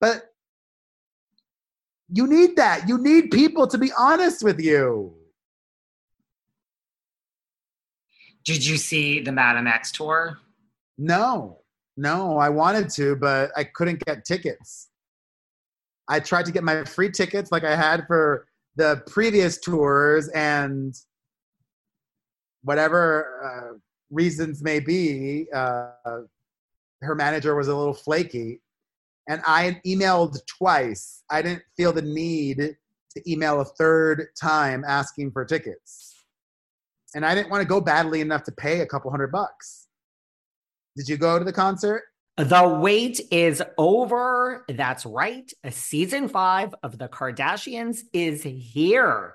But 0.00 0.24
you 2.12 2.26
need 2.26 2.56
that. 2.56 2.88
You 2.88 2.98
need 2.98 3.30
people 3.30 3.66
to 3.68 3.78
be 3.78 3.90
honest 3.96 4.42
with 4.42 4.60
you. 4.60 5.14
Did 8.44 8.66
you 8.66 8.76
see 8.76 9.20
the 9.20 9.32
Madame 9.32 9.66
X 9.66 9.92
tour? 9.92 10.38
No, 10.98 11.60
no, 11.96 12.38
I 12.38 12.48
wanted 12.48 12.90
to, 12.90 13.16
but 13.16 13.50
I 13.56 13.64
couldn't 13.64 14.04
get 14.04 14.24
tickets. 14.24 14.88
I 16.08 16.20
tried 16.20 16.46
to 16.46 16.52
get 16.52 16.64
my 16.64 16.84
free 16.84 17.10
tickets 17.10 17.52
like 17.52 17.64
I 17.64 17.76
had 17.76 18.06
for 18.06 18.46
the 18.76 19.02
previous 19.06 19.58
tours, 19.58 20.28
and 20.28 20.94
whatever 22.62 23.72
uh, 23.72 23.78
reasons 24.12 24.62
may 24.62 24.78
be, 24.78 25.46
uh, 25.52 25.88
her 27.00 27.14
manager 27.14 27.56
was 27.56 27.68
a 27.68 27.76
little 27.76 27.94
flaky. 27.94 28.60
And 29.28 29.42
I 29.46 29.80
emailed 29.86 30.38
twice. 30.46 31.22
I 31.30 31.42
didn't 31.42 31.62
feel 31.76 31.92
the 31.92 32.02
need 32.02 32.58
to 32.58 33.30
email 33.30 33.60
a 33.60 33.64
third 33.64 34.28
time 34.40 34.84
asking 34.86 35.32
for 35.32 35.44
tickets. 35.44 36.14
And 37.14 37.24
I 37.26 37.34
didn't 37.34 37.50
want 37.50 37.62
to 37.62 37.68
go 37.68 37.80
badly 37.80 38.20
enough 38.20 38.44
to 38.44 38.52
pay 38.52 38.80
a 38.80 38.86
couple 38.86 39.10
hundred 39.10 39.32
bucks. 39.32 39.88
Did 40.96 41.08
you 41.08 41.16
go 41.16 41.38
to 41.38 41.44
the 41.44 41.52
concert? 41.52 42.02
The 42.36 42.78
wait 42.80 43.20
is 43.30 43.62
over. 43.76 44.64
That's 44.68 45.04
right. 45.04 45.50
Season 45.70 46.28
five 46.28 46.74
of 46.82 46.98
The 46.98 47.08
Kardashians 47.08 48.02
is 48.12 48.42
here. 48.42 49.34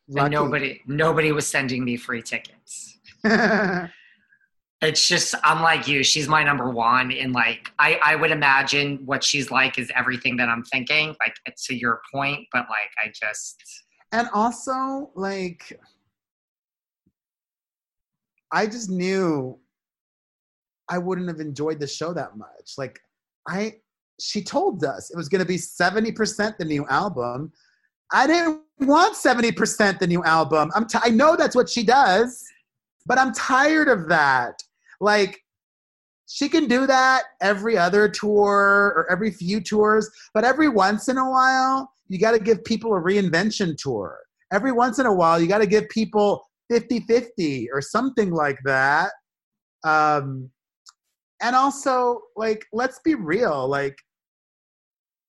And 0.15 0.31
nobody 0.31 0.81
nobody 0.87 1.31
was 1.31 1.47
sending 1.47 1.83
me 1.83 1.97
free 1.97 2.21
tickets. 2.21 2.99
it's 3.23 5.07
just 5.07 5.35
I'm 5.43 5.61
like 5.61 5.87
you. 5.87 6.03
She's 6.03 6.27
my 6.27 6.43
number 6.43 6.69
one, 6.69 7.11
and 7.11 7.33
like 7.33 7.71
I 7.79 7.99
I 8.03 8.15
would 8.15 8.31
imagine 8.31 8.99
what 9.05 9.23
she's 9.23 9.51
like 9.51 9.77
is 9.77 9.91
everything 9.95 10.37
that 10.37 10.49
I'm 10.49 10.63
thinking. 10.63 11.15
Like 11.19 11.35
to 11.67 11.75
your 11.75 12.01
point, 12.13 12.47
but 12.51 12.65
like 12.69 12.91
I 13.03 13.11
just 13.13 13.61
and 14.11 14.27
also 14.33 15.11
like 15.15 15.79
I 18.51 18.65
just 18.65 18.89
knew 18.89 19.59
I 20.89 20.97
wouldn't 20.97 21.29
have 21.29 21.39
enjoyed 21.39 21.79
the 21.79 21.87
show 21.87 22.13
that 22.13 22.35
much. 22.35 22.73
Like 22.77 22.99
I 23.47 23.75
she 24.19 24.43
told 24.43 24.83
us 24.83 25.09
it 25.09 25.17
was 25.17 25.29
going 25.29 25.39
to 25.39 25.47
be 25.47 25.57
70% 25.57 26.57
the 26.57 26.65
new 26.65 26.85
album 26.87 27.51
I 28.13 28.27
didn't 28.27 28.61
want 28.81 29.15
70% 29.15 29.99
the 29.99 30.07
new 30.07 30.23
album. 30.23 30.71
I'm 30.75 30.87
t- 30.87 30.99
I 31.01 31.09
know 31.09 31.35
that's 31.35 31.55
what 31.55 31.69
she 31.69 31.83
does, 31.83 32.43
but 33.05 33.17
I'm 33.17 33.33
tired 33.33 33.87
of 33.87 34.07
that. 34.09 34.61
Like, 34.99 35.39
she 36.27 36.47
can 36.47 36.67
do 36.67 36.87
that 36.87 37.23
every 37.41 37.77
other 37.77 38.07
tour 38.07 38.93
or 38.95 39.07
every 39.11 39.31
few 39.31 39.59
tours, 39.59 40.09
but 40.33 40.43
every 40.43 40.69
once 40.69 41.09
in 41.09 41.17
a 41.17 41.29
while, 41.29 41.91
you 42.07 42.19
got 42.19 42.31
to 42.31 42.39
give 42.39 42.63
people 42.63 42.93
a 42.93 43.01
reinvention 43.01 43.77
tour. 43.77 44.17
Every 44.51 44.71
once 44.71 44.99
in 44.99 45.05
a 45.05 45.13
while, 45.13 45.41
you 45.41 45.47
got 45.47 45.59
to 45.59 45.67
give 45.67 45.89
people 45.89 46.47
50 46.69 47.01
50 47.01 47.69
or 47.73 47.81
something 47.81 48.31
like 48.31 48.59
that. 48.65 49.11
Um, 49.83 50.49
and 51.41 51.55
also, 51.55 52.21
like, 52.35 52.65
let's 52.71 52.99
be 53.03 53.15
real, 53.15 53.67
like, 53.67 53.97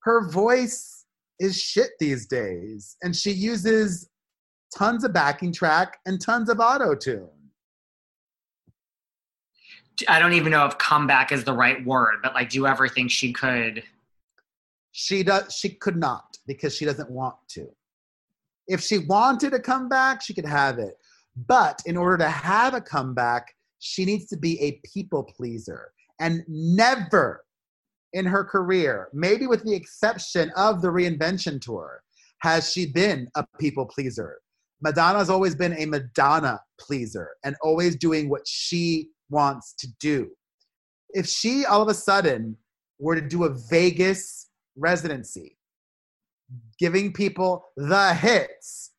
her 0.02 0.28
voice 0.28 1.01
is 1.38 1.60
shit 1.60 1.90
these 1.98 2.26
days, 2.26 2.96
and 3.02 3.14
she 3.14 3.32
uses 3.32 4.08
tons 4.76 5.04
of 5.04 5.12
backing 5.12 5.52
track 5.52 5.98
and 6.06 6.20
tons 6.20 6.48
of 6.48 6.60
auto 6.60 6.94
tune. 6.94 7.28
I 10.08 10.18
don't 10.18 10.32
even 10.32 10.52
know 10.52 10.66
if 10.66 10.78
comeback 10.78 11.32
is 11.32 11.44
the 11.44 11.52
right 11.52 11.84
word, 11.84 12.16
but 12.22 12.34
like, 12.34 12.50
do 12.50 12.58
you 12.58 12.66
ever 12.66 12.88
think 12.88 13.10
she 13.10 13.32
could? 13.32 13.82
She 14.92 15.22
does. 15.22 15.54
She 15.54 15.70
could 15.70 15.96
not 15.96 16.38
because 16.46 16.74
she 16.74 16.84
doesn't 16.84 17.10
want 17.10 17.36
to. 17.50 17.68
If 18.68 18.80
she 18.80 18.98
wanted 18.98 19.50
to 19.50 19.58
come 19.58 19.88
back, 19.88 20.22
she 20.22 20.34
could 20.34 20.46
have 20.46 20.78
it. 20.78 20.96
But 21.46 21.82
in 21.86 21.96
order 21.96 22.18
to 22.18 22.28
have 22.28 22.74
a 22.74 22.80
comeback, 22.80 23.54
she 23.78 24.04
needs 24.04 24.26
to 24.26 24.36
be 24.36 24.60
a 24.60 24.80
people 24.86 25.22
pleaser. 25.22 25.92
And 26.20 26.44
never 26.46 27.44
in 28.12 28.24
her 28.26 28.44
career, 28.44 29.08
maybe 29.12 29.46
with 29.46 29.64
the 29.64 29.74
exception 29.74 30.50
of 30.56 30.82
the 30.82 30.88
reinvention 30.88 31.60
tour, 31.60 32.02
has 32.40 32.72
she 32.72 32.86
been 32.86 33.28
a 33.36 33.44
people 33.58 33.86
pleaser. 33.86 34.38
Madonna's 34.82 35.30
always 35.30 35.54
been 35.54 35.74
a 35.78 35.86
Madonna 35.86 36.60
pleaser 36.80 37.30
and 37.44 37.56
always 37.62 37.96
doing 37.96 38.28
what 38.28 38.42
she 38.46 39.10
wants 39.30 39.74
to 39.78 39.86
do. 40.00 40.28
If 41.10 41.26
she 41.26 41.64
all 41.64 41.82
of 41.82 41.88
a 41.88 41.94
sudden 41.94 42.56
were 42.98 43.14
to 43.14 43.20
do 43.20 43.44
a 43.44 43.54
Vegas 43.70 44.48
residency, 44.76 45.56
giving 46.78 47.12
people 47.12 47.64
the 47.76 48.14
hits, 48.14 48.92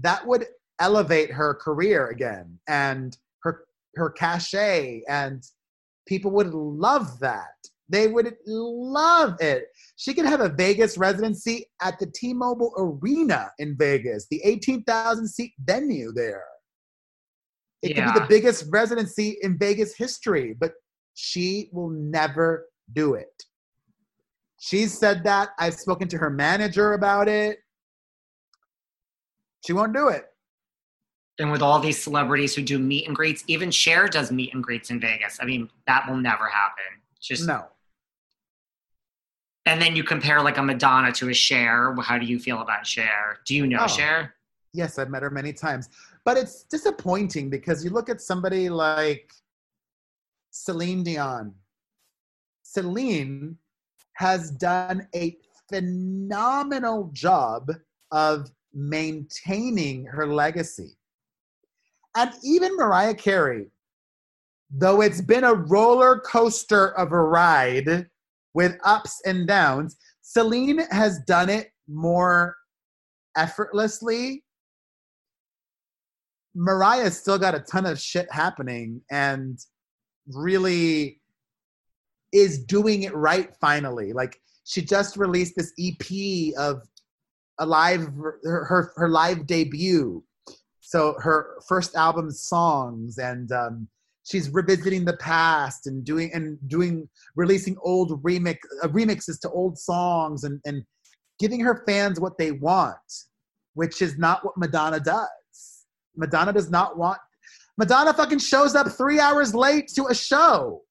that 0.00 0.26
would 0.26 0.46
elevate 0.80 1.30
her 1.30 1.54
career 1.54 2.08
again 2.08 2.58
and 2.68 3.16
her 3.42 3.64
her 3.96 4.10
cachet 4.10 5.02
and 5.08 5.44
people 6.06 6.30
would 6.30 6.54
love 6.54 7.18
that. 7.20 7.54
They 7.90 8.06
would 8.06 8.34
love 8.46 9.34
it. 9.40 9.64
She 9.96 10.14
could 10.14 10.24
have 10.24 10.40
a 10.40 10.48
Vegas 10.48 10.96
residency 10.96 11.66
at 11.82 11.98
the 11.98 12.06
T-Mobile 12.06 12.72
Arena 12.78 13.50
in 13.58 13.76
Vegas, 13.76 14.26
the 14.30 14.40
18,000 14.44 15.26
seat 15.26 15.52
venue 15.58 16.12
there. 16.12 16.44
It 17.82 17.96
yeah. 17.96 18.04
could 18.04 18.14
be 18.14 18.20
the 18.20 18.26
biggest 18.26 18.66
residency 18.70 19.38
in 19.42 19.58
Vegas 19.58 19.96
history, 19.96 20.54
but 20.58 20.72
she 21.14 21.68
will 21.72 21.90
never 21.90 22.66
do 22.92 23.14
it. 23.14 23.42
She 24.60 24.86
said 24.86 25.24
that. 25.24 25.50
I've 25.58 25.74
spoken 25.74 26.06
to 26.08 26.18
her 26.18 26.30
manager 26.30 26.92
about 26.92 27.28
it. 27.28 27.58
She 29.66 29.72
won't 29.72 29.94
do 29.94 30.08
it. 30.08 30.26
And 31.38 31.50
with 31.50 31.62
all 31.62 31.80
these 31.80 32.00
celebrities 32.00 32.54
who 32.54 32.62
do 32.62 32.78
meet 32.78 33.06
and 33.06 33.16
greets, 33.16 33.42
even 33.46 33.70
Cher 33.70 34.06
does 34.06 34.30
meet 34.30 34.54
and 34.54 34.62
greets 34.62 34.90
in 34.90 35.00
Vegas. 35.00 35.38
I 35.40 35.46
mean, 35.46 35.70
that 35.86 36.08
will 36.08 36.18
never 36.18 36.46
happen. 36.46 36.84
just 37.20 37.46
no. 37.46 37.64
And 39.70 39.80
then 39.80 39.94
you 39.94 40.02
compare 40.02 40.42
like 40.42 40.58
a 40.58 40.62
Madonna 40.64 41.12
to 41.12 41.28
a 41.28 41.32
Cher. 41.32 41.94
How 42.02 42.18
do 42.18 42.26
you 42.26 42.40
feel 42.40 42.60
about 42.60 42.84
Cher? 42.84 43.38
Do 43.46 43.54
you 43.54 43.68
know 43.68 43.82
oh, 43.82 43.86
Cher? 43.86 44.34
Yes, 44.72 44.98
I've 44.98 45.10
met 45.10 45.22
her 45.22 45.30
many 45.30 45.52
times. 45.52 45.88
But 46.24 46.36
it's 46.36 46.64
disappointing 46.64 47.50
because 47.50 47.84
you 47.84 47.90
look 47.90 48.08
at 48.08 48.20
somebody 48.20 48.68
like 48.68 49.30
Celine 50.50 51.04
Dion. 51.04 51.54
Celine 52.64 53.56
has 54.14 54.50
done 54.50 55.06
a 55.14 55.36
phenomenal 55.68 57.08
job 57.12 57.70
of 58.10 58.50
maintaining 58.74 60.04
her 60.06 60.26
legacy. 60.26 60.96
And 62.16 62.32
even 62.42 62.74
Mariah 62.74 63.14
Carey, 63.14 63.66
though 64.68 65.00
it's 65.00 65.20
been 65.20 65.44
a 65.44 65.54
roller 65.54 66.18
coaster 66.18 66.88
of 66.98 67.12
a 67.12 67.22
ride 67.22 68.10
with 68.54 68.76
ups 68.84 69.20
and 69.24 69.46
downs, 69.46 69.96
Celine 70.22 70.80
has 70.90 71.20
done 71.26 71.48
it 71.48 71.70
more 71.88 72.56
effortlessly 73.36 74.42
Mariah's 76.54 77.18
still 77.18 77.38
got 77.38 77.54
a 77.54 77.60
ton 77.60 77.86
of 77.86 78.00
shit 78.00 78.30
happening 78.32 79.00
and 79.10 79.58
really 80.26 81.20
is 82.32 82.64
doing 82.64 83.04
it 83.04 83.14
right 83.14 83.50
finally. 83.60 84.12
Like 84.12 84.40
she 84.64 84.82
just 84.82 85.16
released 85.16 85.54
this 85.56 85.72
EP 85.78 86.54
of 86.58 86.82
a 87.58 87.66
live 87.66 88.08
her 88.14 88.40
her, 88.44 88.92
her 88.96 89.08
live 89.08 89.46
debut. 89.46 90.24
So 90.80 91.14
her 91.20 91.58
first 91.68 91.94
album 91.94 92.30
songs 92.30 93.18
and 93.18 93.50
um, 93.52 93.88
she's 94.24 94.50
revisiting 94.50 95.04
the 95.04 95.16
past 95.16 95.86
and 95.86 96.04
doing 96.04 96.32
and 96.34 96.58
doing 96.68 97.08
releasing 97.36 97.76
old 97.82 98.22
remix 98.22 98.58
uh, 98.82 98.88
remixes 98.88 99.40
to 99.40 99.50
old 99.50 99.78
songs 99.78 100.44
and 100.44 100.60
and 100.64 100.84
giving 101.38 101.60
her 101.60 101.82
fans 101.86 102.20
what 102.20 102.36
they 102.36 102.52
want, 102.52 102.98
which 103.74 104.02
is 104.02 104.18
not 104.18 104.44
what 104.44 104.56
Madonna 104.56 105.00
does. 105.00 105.86
Madonna 106.16 106.52
does 106.52 106.70
not 106.70 106.98
want. 106.98 107.18
Madonna 107.78 108.12
fucking 108.12 108.38
shows 108.38 108.74
up 108.74 108.88
three 108.88 109.18
hours 109.18 109.54
late 109.54 109.88
to 109.94 110.06
a 110.08 110.14
show. 110.14 110.82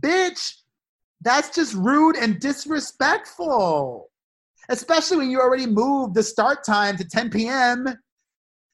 Bitch, 0.00 0.54
that's 1.20 1.54
just 1.54 1.74
rude 1.74 2.16
and 2.16 2.40
disrespectful. 2.40 4.10
Especially 4.68 5.16
when 5.16 5.30
you 5.30 5.40
already 5.40 5.66
moved 5.66 6.14
the 6.14 6.22
start 6.22 6.64
time 6.64 6.96
to 6.96 7.04
10 7.04 7.30
p.m. 7.30 7.86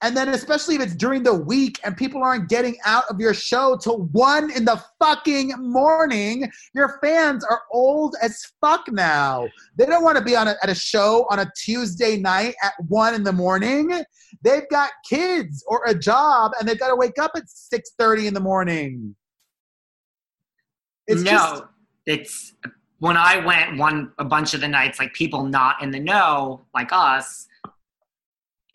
And 0.03 0.15
then, 0.15 0.29
especially 0.29 0.75
if 0.75 0.83
it's 0.83 0.95
during 0.95 1.23
the 1.23 1.35
week 1.35 1.81
and 1.83 1.97
people 1.97 2.23
aren't 2.23 2.51
getting 2.51 2.77
out 2.85 3.05
of 3.09 3.19
your 3.19 3.33
show 3.33 3.79
till 3.79 4.03
one 4.13 4.51
in 4.51 4.67
the 4.67 4.83
fucking 4.99 5.55
morning, 5.59 6.51
your 6.75 6.99
fans 7.03 7.45
are 7.45 7.63
old 7.73 8.15
as 8.21 8.45
fuck 8.61 8.85
now. 8.93 9.49
They 9.77 9.87
don't 9.87 10.05
want 10.05 10.19
to 10.19 10.25
be 10.25 10.37
on 10.37 10.49
a, 10.49 10.57
at 10.63 10.69
a 10.69 10.75
show 10.75 11.27
on 11.31 11.39
a 11.39 11.51
Tuesday 11.57 12.19
night 12.19 12.57
at 12.63 12.75
one 12.89 13.15
in 13.15 13.23
the 13.23 13.33
morning. 13.33 14.03
They've 14.43 14.69
got 14.71 14.91
kids 15.09 15.65
or 15.67 15.83
a 15.87 15.95
job 15.95 16.53
and 16.59 16.69
they've 16.69 16.79
got 16.79 16.89
to 16.89 16.97
wake 16.97 17.19
up 17.19 17.31
at 17.35 17.45
6:30 17.45 18.27
in 18.27 18.35
the 18.35 18.41
morning. 18.41 19.17
It's 21.07 21.23
no, 21.23 21.31
just, 21.31 21.63
it's 22.05 22.55
when 22.99 23.17
I 23.17 23.45
went 23.45 23.79
one 23.79 24.13
a 24.19 24.25
bunch 24.25 24.53
of 24.53 24.61
the 24.61 24.69
nights, 24.69 24.99
like 24.99 25.15
people 25.15 25.45
not 25.45 25.83
in 25.83 25.91
the 25.91 26.01
know, 26.01 26.67
like 26.75 26.91
us 26.93 27.47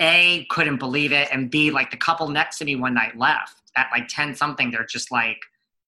a, 0.02 0.46
couldn't 0.50 0.78
believe 0.78 1.12
it, 1.12 1.30
and 1.32 1.50
B, 1.50 1.72
like 1.72 1.92
the 1.92 1.98
couple 1.98 2.28
next 2.28 2.58
to 2.58 2.66
me 2.66 2.76
one 2.76 2.94
night 2.94 3.18
left 3.18 3.62
at 3.78 3.88
like 3.92 4.08
10 4.08 4.36
something. 4.36 4.72
They're 4.72 4.86
just 4.86 5.12
like, 5.12 5.38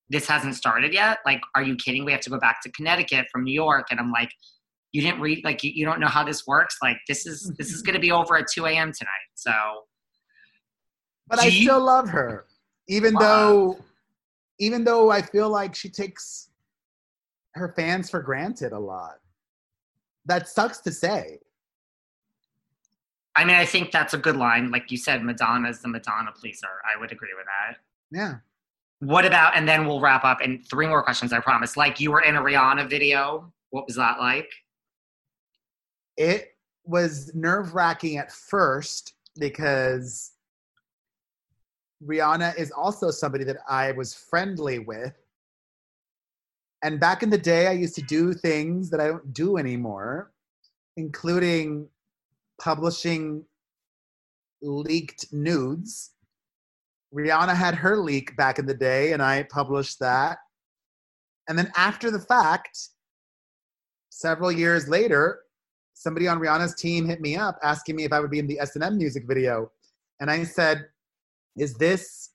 this 0.08 0.26
hasn't 0.26 0.54
started 0.54 0.92
yet. 0.92 1.18
Like, 1.26 1.40
are 1.54 1.62
you 1.62 1.76
kidding? 1.76 2.04
We 2.04 2.12
have 2.12 2.20
to 2.22 2.30
go 2.30 2.38
back 2.38 2.62
to 2.62 2.70
Connecticut 2.70 3.26
from 3.32 3.44
New 3.44 3.52
York. 3.52 3.88
And 3.90 3.98
I'm 3.98 4.12
like, 4.12 4.30
you 4.92 5.02
didn't 5.02 5.20
read, 5.20 5.44
like, 5.44 5.64
you, 5.64 5.72
you 5.74 5.84
don't 5.84 5.98
know 5.98 6.06
how 6.06 6.24
this 6.24 6.46
works. 6.46 6.76
Like, 6.82 6.98
this 7.08 7.26
is, 7.26 7.52
this 7.58 7.72
is 7.72 7.82
going 7.82 7.94
to 7.94 8.00
be 8.00 8.12
over 8.12 8.36
at 8.36 8.46
2 8.48 8.66
a.m. 8.66 8.92
tonight. 8.92 9.10
So, 9.34 9.52
but 11.26 11.40
I 11.40 11.46
you, 11.46 11.62
still 11.62 11.84
love 11.84 12.08
her, 12.10 12.46
even 12.88 13.14
wow. 13.14 13.20
though, 13.20 13.78
even 14.60 14.84
though 14.84 15.10
I 15.10 15.22
feel 15.22 15.48
like 15.48 15.74
she 15.74 15.88
takes 15.88 16.50
her 17.54 17.72
fans 17.76 18.10
for 18.10 18.20
granted 18.20 18.72
a 18.72 18.78
lot. 18.78 19.16
That 20.26 20.48
sucks 20.48 20.78
to 20.80 20.92
say. 20.92 21.38
I 23.36 23.44
mean, 23.44 23.56
I 23.56 23.64
think 23.64 23.90
that's 23.90 24.14
a 24.14 24.18
good 24.18 24.36
line. 24.36 24.70
Like 24.70 24.90
you 24.90 24.96
said, 24.96 25.22
Madonna's 25.22 25.80
the 25.80 25.88
Madonna 25.88 26.30
pleaser. 26.32 26.68
I 26.84 26.98
would 26.98 27.10
agree 27.10 27.34
with 27.36 27.46
that. 27.46 27.78
Yeah. 28.10 28.36
What 29.00 29.26
about, 29.26 29.56
and 29.56 29.68
then 29.68 29.86
we'll 29.86 30.00
wrap 30.00 30.24
up. 30.24 30.40
And 30.40 30.64
three 30.68 30.86
more 30.86 31.02
questions, 31.02 31.32
I 31.32 31.40
promise. 31.40 31.76
Like 31.76 31.98
you 32.00 32.12
were 32.12 32.22
in 32.22 32.36
a 32.36 32.40
Rihanna 32.40 32.88
video. 32.88 33.52
What 33.70 33.86
was 33.86 33.96
that 33.96 34.20
like? 34.20 34.50
It 36.16 36.56
was 36.84 37.34
nerve 37.34 37.74
wracking 37.74 38.18
at 38.18 38.30
first 38.30 39.14
because 39.36 40.32
Rihanna 42.06 42.56
is 42.56 42.70
also 42.70 43.10
somebody 43.10 43.44
that 43.44 43.56
I 43.68 43.92
was 43.92 44.14
friendly 44.14 44.78
with. 44.78 45.12
And 46.82 47.00
back 47.00 47.22
in 47.22 47.30
the 47.30 47.38
day, 47.38 47.66
I 47.66 47.72
used 47.72 47.94
to 47.96 48.02
do 48.02 48.32
things 48.32 48.90
that 48.90 49.00
I 49.00 49.08
don't 49.08 49.32
do 49.32 49.56
anymore, 49.56 50.32
including 50.96 51.88
publishing 52.64 53.44
leaked 54.62 55.30
nudes. 55.32 56.12
Rihanna 57.14 57.54
had 57.54 57.74
her 57.74 57.98
leak 57.98 58.34
back 58.36 58.58
in 58.58 58.64
the 58.64 58.74
day, 58.74 59.12
and 59.12 59.22
I 59.22 59.42
published 59.44 60.00
that. 60.00 60.38
And 61.46 61.58
then 61.58 61.70
after 61.76 62.10
the 62.10 62.18
fact, 62.18 62.88
several 64.08 64.50
years 64.50 64.88
later, 64.88 65.40
somebody 65.92 66.26
on 66.26 66.40
Rihanna's 66.40 66.74
team 66.74 67.06
hit 67.06 67.20
me 67.20 67.36
up 67.36 67.58
asking 67.62 67.96
me 67.96 68.04
if 68.04 68.12
I 68.12 68.20
would 68.20 68.30
be 68.30 68.38
in 68.38 68.46
the 68.46 68.58
S&M 68.58 68.96
music 68.96 69.24
video. 69.28 69.70
And 70.20 70.30
I 70.30 70.42
said, 70.44 70.86
is 71.56 71.74
this 71.74 72.30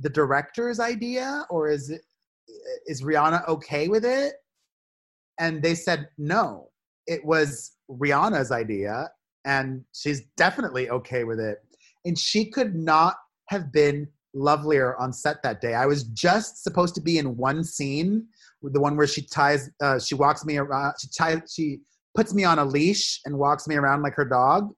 the 0.00 0.10
director's 0.10 0.80
idea 0.80 1.46
or 1.48 1.70
is 1.70 1.88
it, 1.88 2.02
is 2.86 3.02
Rihanna 3.02 3.48
okay 3.48 3.88
with 3.88 4.04
it? 4.04 4.34
And 5.38 5.62
they 5.62 5.74
said, 5.74 6.08
no, 6.18 6.68
it 7.06 7.24
was 7.24 7.72
Rihanna's 7.90 8.52
idea 8.52 9.08
and 9.44 9.84
she's 9.92 10.22
definitely 10.36 10.90
okay 10.90 11.24
with 11.24 11.40
it. 11.40 11.58
And 12.04 12.18
she 12.18 12.46
could 12.46 12.74
not 12.74 13.16
have 13.48 13.72
been 13.72 14.08
lovelier 14.34 14.96
on 14.96 15.12
set 15.12 15.42
that 15.42 15.60
day. 15.60 15.74
I 15.74 15.86
was 15.86 16.04
just 16.04 16.62
supposed 16.62 16.94
to 16.94 17.00
be 17.00 17.18
in 17.18 17.36
one 17.36 17.64
scene, 17.64 18.26
the 18.62 18.80
one 18.80 18.96
where 18.96 19.06
she 19.06 19.22
ties, 19.22 19.70
uh, 19.80 19.98
she 19.98 20.14
walks 20.14 20.44
me 20.44 20.56
around, 20.56 20.94
she 21.00 21.08
ties, 21.08 21.52
she 21.54 21.80
puts 22.14 22.34
me 22.34 22.44
on 22.44 22.58
a 22.58 22.64
leash 22.64 23.20
and 23.24 23.38
walks 23.38 23.66
me 23.68 23.76
around 23.76 24.02
like 24.02 24.14
her 24.14 24.24
dog. 24.24 24.72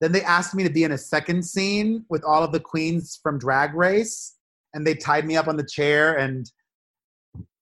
Then 0.00 0.12
they 0.12 0.22
asked 0.22 0.54
me 0.54 0.62
to 0.62 0.70
be 0.70 0.84
in 0.84 0.92
a 0.92 0.98
second 0.98 1.44
scene 1.44 2.04
with 2.08 2.22
all 2.22 2.44
of 2.44 2.52
the 2.52 2.60
queens 2.60 3.18
from 3.22 3.38
Drag 3.38 3.74
Race, 3.74 4.36
and 4.74 4.86
they 4.86 4.94
tied 4.94 5.26
me 5.26 5.36
up 5.36 5.48
on 5.48 5.56
the 5.56 5.66
chair, 5.66 6.16
and 6.16 6.50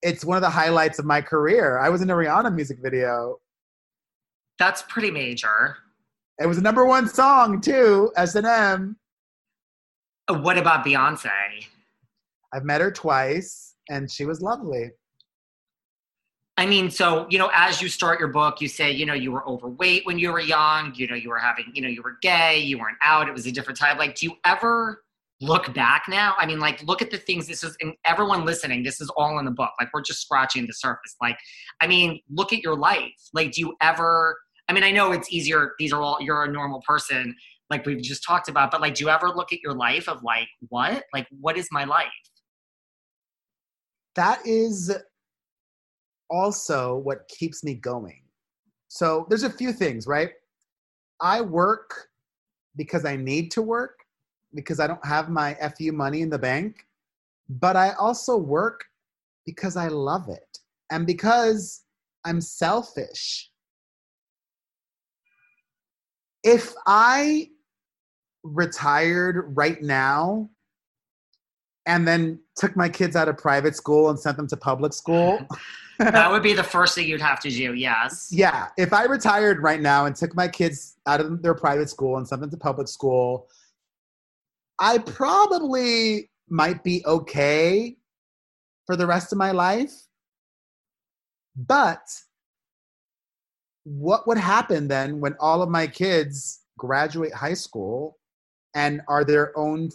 it's 0.02 0.24
one 0.24 0.36
of 0.36 0.42
the 0.42 0.50
highlights 0.50 0.98
of 0.98 1.06
my 1.06 1.22
career. 1.22 1.78
I 1.78 1.88
was 1.88 2.02
in 2.02 2.10
a 2.10 2.14
Rihanna 2.14 2.54
music 2.54 2.78
video. 2.82 3.38
That's 4.58 4.82
pretty 4.82 5.10
major. 5.10 5.76
It 6.38 6.46
was 6.46 6.58
a 6.58 6.62
number 6.62 6.84
one 6.84 7.08
song 7.08 7.60
too, 7.60 8.12
S 8.16 8.34
and 8.34 8.46
M. 8.46 8.96
Uh, 10.28 10.34
what 10.34 10.58
about 10.58 10.84
Beyonce? 10.84 11.30
I've 12.52 12.64
met 12.64 12.80
her 12.80 12.90
twice, 12.90 13.74
and 13.88 14.10
she 14.10 14.24
was 14.24 14.40
lovely. 14.40 14.90
I 16.58 16.64
mean, 16.64 16.90
so, 16.90 17.26
you 17.28 17.38
know, 17.38 17.50
as 17.54 17.82
you 17.82 17.88
start 17.88 18.18
your 18.18 18.28
book, 18.28 18.62
you 18.62 18.68
say, 18.68 18.90
you 18.90 19.04
know, 19.04 19.12
you 19.12 19.30
were 19.30 19.46
overweight 19.46 20.06
when 20.06 20.18
you 20.18 20.32
were 20.32 20.40
young, 20.40 20.94
you 20.94 21.06
know, 21.06 21.14
you 21.14 21.28
were 21.28 21.38
having, 21.38 21.66
you 21.74 21.82
know, 21.82 21.88
you 21.88 22.02
were 22.02 22.16
gay, 22.22 22.58
you 22.58 22.78
weren't 22.78 22.96
out, 23.02 23.28
it 23.28 23.32
was 23.32 23.46
a 23.46 23.52
different 23.52 23.78
time. 23.78 23.98
Like, 23.98 24.14
do 24.14 24.24
you 24.26 24.32
ever 24.46 25.02
look 25.42 25.74
back 25.74 26.04
now? 26.08 26.34
I 26.38 26.46
mean, 26.46 26.58
like, 26.58 26.82
look 26.84 27.02
at 27.02 27.10
the 27.10 27.18
things 27.18 27.46
this 27.46 27.62
is, 27.62 27.76
and 27.82 27.92
everyone 28.06 28.46
listening, 28.46 28.82
this 28.82 29.02
is 29.02 29.10
all 29.18 29.38
in 29.38 29.44
the 29.44 29.50
book. 29.50 29.72
Like, 29.78 29.90
we're 29.92 30.00
just 30.00 30.22
scratching 30.22 30.66
the 30.66 30.72
surface. 30.72 31.14
Like, 31.20 31.38
I 31.82 31.86
mean, 31.86 32.20
look 32.30 32.54
at 32.54 32.62
your 32.62 32.74
life. 32.74 33.12
Like, 33.34 33.52
do 33.52 33.60
you 33.60 33.76
ever, 33.82 34.38
I 34.68 34.72
mean, 34.72 34.82
I 34.82 34.90
know 34.90 35.12
it's 35.12 35.32
easier, 35.32 35.72
these 35.78 35.92
are 35.92 36.02
all, 36.02 36.18
you're 36.20 36.44
a 36.44 36.50
normal 36.50 36.82
person, 36.86 37.34
like 37.70 37.86
we've 37.86 38.02
just 38.02 38.24
talked 38.24 38.48
about, 38.48 38.70
but 38.70 38.80
like, 38.80 38.94
do 38.94 39.04
you 39.04 39.10
ever 39.10 39.28
look 39.28 39.52
at 39.52 39.60
your 39.60 39.74
life 39.74 40.08
of 40.08 40.22
like, 40.22 40.48
what? 40.68 41.04
Like, 41.12 41.26
what 41.40 41.56
is 41.56 41.68
my 41.70 41.84
life? 41.84 42.06
That 44.14 44.40
is 44.46 44.96
also 46.30 46.96
what 46.96 47.28
keeps 47.28 47.62
me 47.62 47.74
going. 47.74 48.22
So 48.88 49.26
there's 49.28 49.42
a 49.42 49.50
few 49.50 49.72
things, 49.72 50.06
right? 50.06 50.30
I 51.20 51.40
work 51.40 52.08
because 52.76 53.04
I 53.04 53.16
need 53.16 53.50
to 53.52 53.62
work, 53.62 53.98
because 54.54 54.80
I 54.80 54.86
don't 54.86 55.04
have 55.04 55.28
my 55.28 55.54
FU 55.76 55.92
money 55.92 56.22
in 56.22 56.30
the 56.30 56.38
bank, 56.38 56.86
but 57.48 57.76
I 57.76 57.92
also 57.92 58.36
work 58.36 58.84
because 59.44 59.76
I 59.76 59.88
love 59.88 60.28
it 60.28 60.58
and 60.90 61.06
because 61.06 61.82
I'm 62.24 62.40
selfish. 62.40 63.50
If 66.46 66.74
I 66.86 67.48
retired 68.44 69.56
right 69.56 69.82
now 69.82 70.48
and 71.86 72.06
then 72.06 72.38
took 72.56 72.76
my 72.76 72.88
kids 72.88 73.16
out 73.16 73.28
of 73.28 73.36
private 73.36 73.74
school 73.74 74.10
and 74.10 74.18
sent 74.18 74.36
them 74.36 74.46
to 74.48 74.56
public 74.56 74.92
school, 74.92 75.44
that 75.98 76.30
would 76.30 76.44
be 76.44 76.52
the 76.52 76.62
first 76.62 76.94
thing 76.94 77.08
you'd 77.08 77.20
have 77.20 77.40
to 77.40 77.50
do, 77.50 77.74
yes. 77.74 78.28
Yeah. 78.30 78.68
If 78.78 78.92
I 78.92 79.06
retired 79.06 79.60
right 79.60 79.80
now 79.80 80.06
and 80.06 80.14
took 80.14 80.36
my 80.36 80.46
kids 80.46 80.96
out 81.06 81.20
of 81.20 81.42
their 81.42 81.54
private 81.54 81.90
school 81.90 82.16
and 82.16 82.28
sent 82.28 82.40
them 82.40 82.50
to 82.50 82.56
public 82.56 82.86
school, 82.86 83.48
I 84.78 84.98
probably 84.98 86.30
might 86.48 86.84
be 86.84 87.04
okay 87.06 87.96
for 88.86 88.94
the 88.94 89.06
rest 89.06 89.32
of 89.32 89.38
my 89.38 89.50
life. 89.50 89.92
But 91.56 92.06
what 93.86 94.26
would 94.26 94.38
happen 94.38 94.88
then 94.88 95.20
when 95.20 95.36
all 95.40 95.62
of 95.62 95.68
my 95.68 95.86
kids 95.86 96.60
graduate 96.76 97.32
high 97.32 97.54
school 97.54 98.18
and 98.74 99.00
are 99.08 99.24
their 99.24 99.56
own 99.56 99.90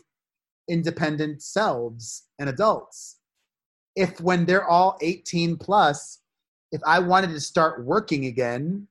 independent 0.67 1.41
selves 1.43 2.23
and 2.39 2.49
adults? 2.49 3.17
if 3.95 4.19
when 4.21 4.45
they're 4.45 4.67
all 4.67 4.97
18 5.01 5.58
plus, 5.58 6.19
if 6.71 6.82
I 6.86 6.99
wanted 6.99 7.32
to 7.32 7.39
start 7.39 7.86
working 7.86 8.25
again, 8.25 8.88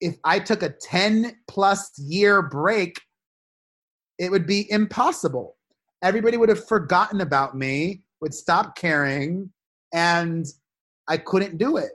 if 0.00 0.16
I 0.24 0.38
took 0.38 0.62
a 0.62 0.70
10 0.70 1.36
plus 1.48 1.96
year 1.98 2.42
break, 2.42 3.00
it 4.18 4.30
would 4.30 4.46
be 4.46 4.70
impossible. 4.70 5.56
Everybody 6.02 6.36
would 6.36 6.48
have 6.48 6.66
forgotten 6.66 7.20
about 7.20 7.56
me, 7.56 8.02
would 8.20 8.34
stop 8.34 8.76
caring, 8.76 9.50
and 9.92 10.46
I 11.08 11.16
couldn't 11.16 11.58
do 11.58 11.76
it. 11.76 11.92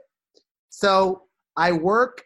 So 0.70 1.22
I 1.56 1.72
work 1.72 2.22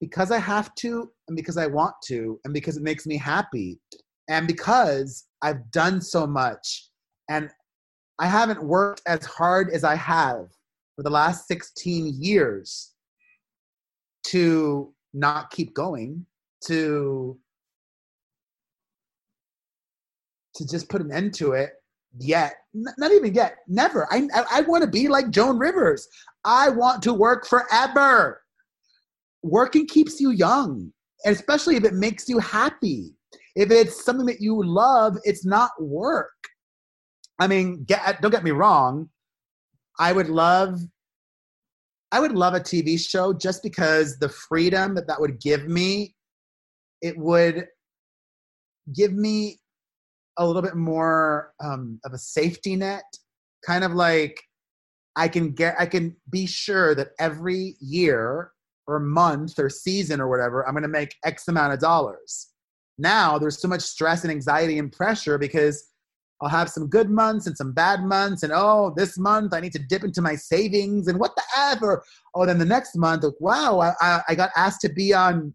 because 0.00 0.30
I 0.30 0.38
have 0.38 0.74
to, 0.76 1.10
and 1.28 1.36
because 1.36 1.56
I 1.56 1.66
want 1.66 1.94
to, 2.06 2.38
and 2.44 2.52
because 2.52 2.76
it 2.76 2.82
makes 2.82 3.06
me 3.06 3.16
happy, 3.16 3.80
and 4.28 4.46
because 4.46 5.24
I've 5.42 5.70
done 5.70 6.00
so 6.00 6.26
much. 6.26 6.88
And 7.28 7.50
I 8.18 8.26
haven't 8.26 8.62
worked 8.62 9.02
as 9.06 9.24
hard 9.24 9.70
as 9.70 9.84
I 9.84 9.94
have 9.94 10.48
for 10.94 11.02
the 11.02 11.10
last 11.10 11.46
16 11.48 12.16
years 12.20 12.92
to 14.28 14.92
not 15.12 15.50
keep 15.50 15.74
going, 15.74 16.26
to 16.66 17.38
to 20.56 20.66
just 20.66 20.88
put 20.88 21.02
an 21.02 21.12
end 21.12 21.34
to 21.34 21.52
it 21.52 21.72
yet 22.18 22.54
not 22.74 23.12
even 23.12 23.34
yet 23.34 23.58
never. 23.68 24.06
I 24.12 24.28
i, 24.34 24.44
I 24.58 24.60
want 24.62 24.84
to 24.84 24.90
be 24.90 25.08
like 25.08 25.30
joan 25.30 25.58
rivers. 25.58 26.06
I 26.44 26.68
want 26.70 27.02
to 27.04 27.14
work 27.14 27.46
forever. 27.46 28.42
Working 29.42 29.86
keeps 29.86 30.20
you 30.20 30.30
young 30.30 30.92
and 31.24 31.34
especially 31.34 31.76
if 31.76 31.84
it 31.84 31.94
makes 31.94 32.28
you 32.28 32.38
happy. 32.38 33.14
If 33.54 33.70
it's 33.70 34.04
something 34.04 34.26
that 34.26 34.40
you 34.40 34.62
love 34.62 35.16
it's 35.24 35.44
not 35.46 35.70
work. 35.80 36.32
I 37.38 37.46
mean, 37.46 37.84
get, 37.84 38.20
don't 38.22 38.30
get 38.30 38.44
me 38.44 38.50
wrong. 38.50 39.08
I 39.98 40.12
would 40.12 40.28
love, 40.28 40.80
I 42.12 42.20
would 42.20 42.32
love 42.32 42.54
a 42.54 42.60
TV 42.60 42.98
show 42.98 43.32
just 43.32 43.62
because 43.62 44.18
the 44.18 44.28
freedom 44.28 44.94
that 44.94 45.06
that 45.08 45.20
would 45.20 45.40
give 45.40 45.68
me, 45.68 46.14
it 47.02 47.16
would 47.18 47.66
give 48.94 49.12
me 49.12 49.58
a 50.38 50.46
little 50.46 50.62
bit 50.62 50.76
more 50.76 51.52
um, 51.62 52.00
of 52.04 52.12
a 52.12 52.18
safety 52.18 52.76
net, 52.76 53.04
kind 53.66 53.84
of 53.84 53.92
like 53.92 54.40
I 55.16 55.28
can 55.28 55.52
get, 55.52 55.76
I 55.78 55.86
can 55.86 56.16
be 56.30 56.46
sure 56.46 56.94
that 56.94 57.08
every 57.18 57.76
year 57.80 58.52
or 58.86 59.00
month 59.00 59.58
or 59.58 59.68
season 59.68 60.20
or 60.20 60.28
whatever, 60.28 60.66
I'm 60.66 60.74
going 60.74 60.82
to 60.82 60.88
make 60.88 61.14
X 61.24 61.48
amount 61.48 61.72
of 61.72 61.80
dollars. 61.80 62.48
Now 62.98 63.38
there's 63.38 63.60
so 63.60 63.68
much 63.68 63.82
stress 63.82 64.22
and 64.22 64.30
anxiety 64.30 64.78
and 64.78 64.92
pressure 64.92 65.38
because 65.38 65.90
I'll 66.40 66.50
have 66.50 66.68
some 66.68 66.88
good 66.88 67.08
months 67.08 67.46
and 67.46 67.56
some 67.56 67.72
bad 67.72 68.02
months, 68.02 68.42
and 68.42 68.52
oh, 68.54 68.92
this 68.94 69.18
month 69.18 69.54
I 69.54 69.60
need 69.60 69.72
to 69.72 69.78
dip 69.78 70.04
into 70.04 70.20
my 70.20 70.36
savings 70.36 71.08
and 71.08 71.18
what 71.18 71.34
the 71.34 72.02
oh, 72.34 72.46
then 72.46 72.58
the 72.58 72.64
next 72.64 72.94
month, 72.96 73.24
like, 73.24 73.40
wow, 73.40 73.80
I, 73.80 74.20
I 74.28 74.34
got 74.34 74.50
asked 74.54 74.82
to 74.82 74.90
be 74.90 75.14
on 75.14 75.54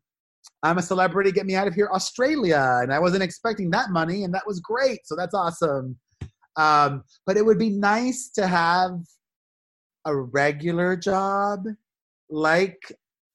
I'm 0.63 0.77
a 0.77 0.81
celebrity, 0.81 1.31
get 1.31 1.45
me 1.45 1.55
out 1.55 1.67
of 1.67 1.73
here, 1.73 1.89
Australia, 1.91 2.79
and 2.81 2.93
I 2.93 2.99
wasn't 2.99 3.23
expecting 3.23 3.71
that 3.71 3.89
money, 3.89 4.23
and 4.23 4.33
that 4.33 4.45
was 4.45 4.59
great. 4.59 4.99
So 5.05 5.15
that's 5.15 5.33
awesome. 5.33 5.97
Um, 6.55 7.03
but 7.25 7.37
it 7.37 7.45
would 7.45 7.57
be 7.57 7.69
nice 7.69 8.29
to 8.35 8.45
have 8.45 8.91
a 10.05 10.15
regular 10.15 10.95
job, 10.95 11.63
like 12.29 12.79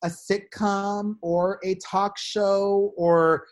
a 0.04 0.08
sitcom 0.08 1.16
or 1.22 1.58
a 1.64 1.76
talk 1.76 2.16
show 2.16 2.92
or 2.96 3.44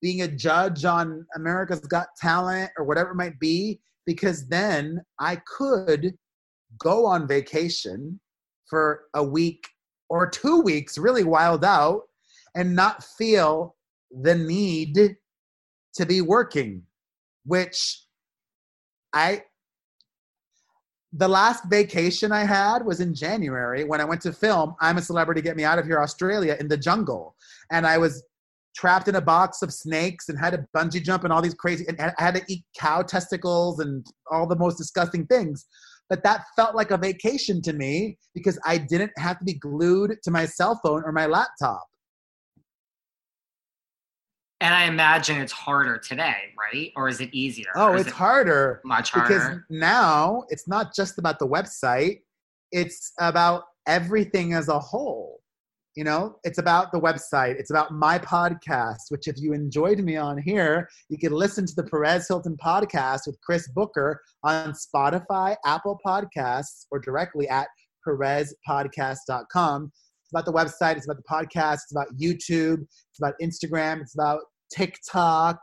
being 0.00 0.22
a 0.22 0.28
judge 0.28 0.84
on 0.84 1.26
America's 1.36 1.80
Got 1.80 2.08
Talent 2.20 2.70
or 2.76 2.84
whatever 2.84 3.10
it 3.10 3.16
might 3.16 3.38
be, 3.40 3.80
because 4.06 4.48
then 4.48 5.00
I 5.18 5.40
could 5.46 6.14
go 6.78 7.06
on 7.06 7.26
vacation 7.26 8.20
for 8.68 9.04
a 9.14 9.22
week 9.22 9.66
or 10.08 10.28
two 10.28 10.60
weeks, 10.60 10.98
really 10.98 11.24
wild 11.24 11.64
out, 11.64 12.02
and 12.54 12.74
not 12.74 13.02
feel 13.02 13.76
the 14.10 14.34
need 14.34 15.16
to 15.94 16.06
be 16.06 16.20
working, 16.20 16.82
which 17.44 18.04
I 19.12 19.42
the 21.14 21.28
last 21.28 21.64
vacation 21.68 22.32
I 22.32 22.44
had 22.44 22.86
was 22.86 23.00
in 23.00 23.14
January 23.14 23.84
when 23.84 24.00
I 24.00 24.04
went 24.04 24.22
to 24.22 24.32
film 24.32 24.74
I'm 24.80 24.96
a 24.96 25.02
Celebrity 25.02 25.42
Get 25.42 25.56
Me 25.56 25.64
Out 25.64 25.78
of 25.78 25.84
Here 25.84 26.00
Australia 26.00 26.56
in 26.58 26.68
the 26.68 26.76
jungle. 26.76 27.36
And 27.70 27.86
I 27.86 27.98
was 27.98 28.24
trapped 28.74 29.08
in 29.08 29.16
a 29.16 29.20
box 29.20 29.60
of 29.60 29.72
snakes 29.72 30.30
and 30.30 30.38
had 30.38 30.54
to 30.54 30.64
bungee 30.74 31.02
jump 31.02 31.24
and 31.24 31.32
all 31.32 31.42
these 31.42 31.52
crazy 31.54 31.84
and 31.86 32.00
I 32.00 32.12
had 32.18 32.34
to 32.36 32.42
eat 32.48 32.64
cow 32.78 33.02
testicles 33.02 33.80
and 33.80 34.06
all 34.30 34.46
the 34.46 34.56
most 34.56 34.78
disgusting 34.78 35.26
things. 35.26 35.66
but 36.08 36.22
that 36.22 36.44
felt 36.56 36.74
like 36.74 36.90
a 36.90 36.98
vacation 36.98 37.62
to 37.62 37.72
me 37.72 38.18
because 38.34 38.58
I 38.66 38.78
didn't 38.78 39.12
have 39.18 39.38
to 39.38 39.44
be 39.44 39.54
glued 39.54 40.16
to 40.24 40.30
my 40.30 40.46
cell 40.46 40.80
phone 40.82 41.02
or 41.04 41.12
my 41.12 41.26
laptop. 41.26 41.86
And 44.62 44.72
I 44.72 44.84
imagine 44.84 45.40
it's 45.40 45.50
harder 45.50 45.98
today, 45.98 46.36
right? 46.56 46.92
Or 46.94 47.08
is 47.08 47.20
it 47.20 47.30
easier? 47.32 47.66
Oh, 47.74 47.94
it's 47.94 48.06
it 48.06 48.12
harder 48.12 48.80
much 48.84 49.10
harder. 49.10 49.28
because 49.28 49.58
now 49.70 50.44
it's 50.50 50.68
not 50.68 50.94
just 50.94 51.18
about 51.18 51.40
the 51.40 51.48
website, 51.48 52.20
it's 52.70 53.12
about 53.18 53.64
everything 53.88 54.52
as 54.52 54.68
a 54.68 54.78
whole. 54.78 55.40
You 55.96 56.04
know, 56.04 56.36
it's 56.44 56.58
about 56.58 56.92
the 56.92 57.00
website, 57.00 57.58
it's 57.58 57.70
about 57.70 57.90
my 57.90 58.20
podcast, 58.20 59.10
which 59.10 59.26
if 59.26 59.34
you 59.36 59.52
enjoyed 59.52 59.98
me 59.98 60.16
on 60.16 60.38
here, 60.38 60.88
you 61.08 61.18
can 61.18 61.32
listen 61.32 61.66
to 61.66 61.74
the 61.74 61.82
Perez 61.82 62.28
Hilton 62.28 62.56
podcast 62.64 63.22
with 63.26 63.40
Chris 63.40 63.66
Booker 63.74 64.22
on 64.44 64.74
Spotify, 64.74 65.56
Apple 65.66 65.98
Podcasts, 66.06 66.86
or 66.92 67.00
directly 67.00 67.48
at 67.48 67.66
perezpodcast.com. 68.06 69.92
It's 70.22 70.30
about 70.32 70.46
the 70.46 70.52
website, 70.52 70.96
it's 70.96 71.06
about 71.06 71.16
the 71.16 71.24
podcast, 71.28 71.80
it's 71.82 71.92
about 71.92 72.16
YouTube, 72.16 72.86
it's 73.10 73.18
about 73.20 73.34
Instagram, 73.42 74.00
it's 74.00 74.14
about 74.14 74.40
TikTok, 74.74 75.60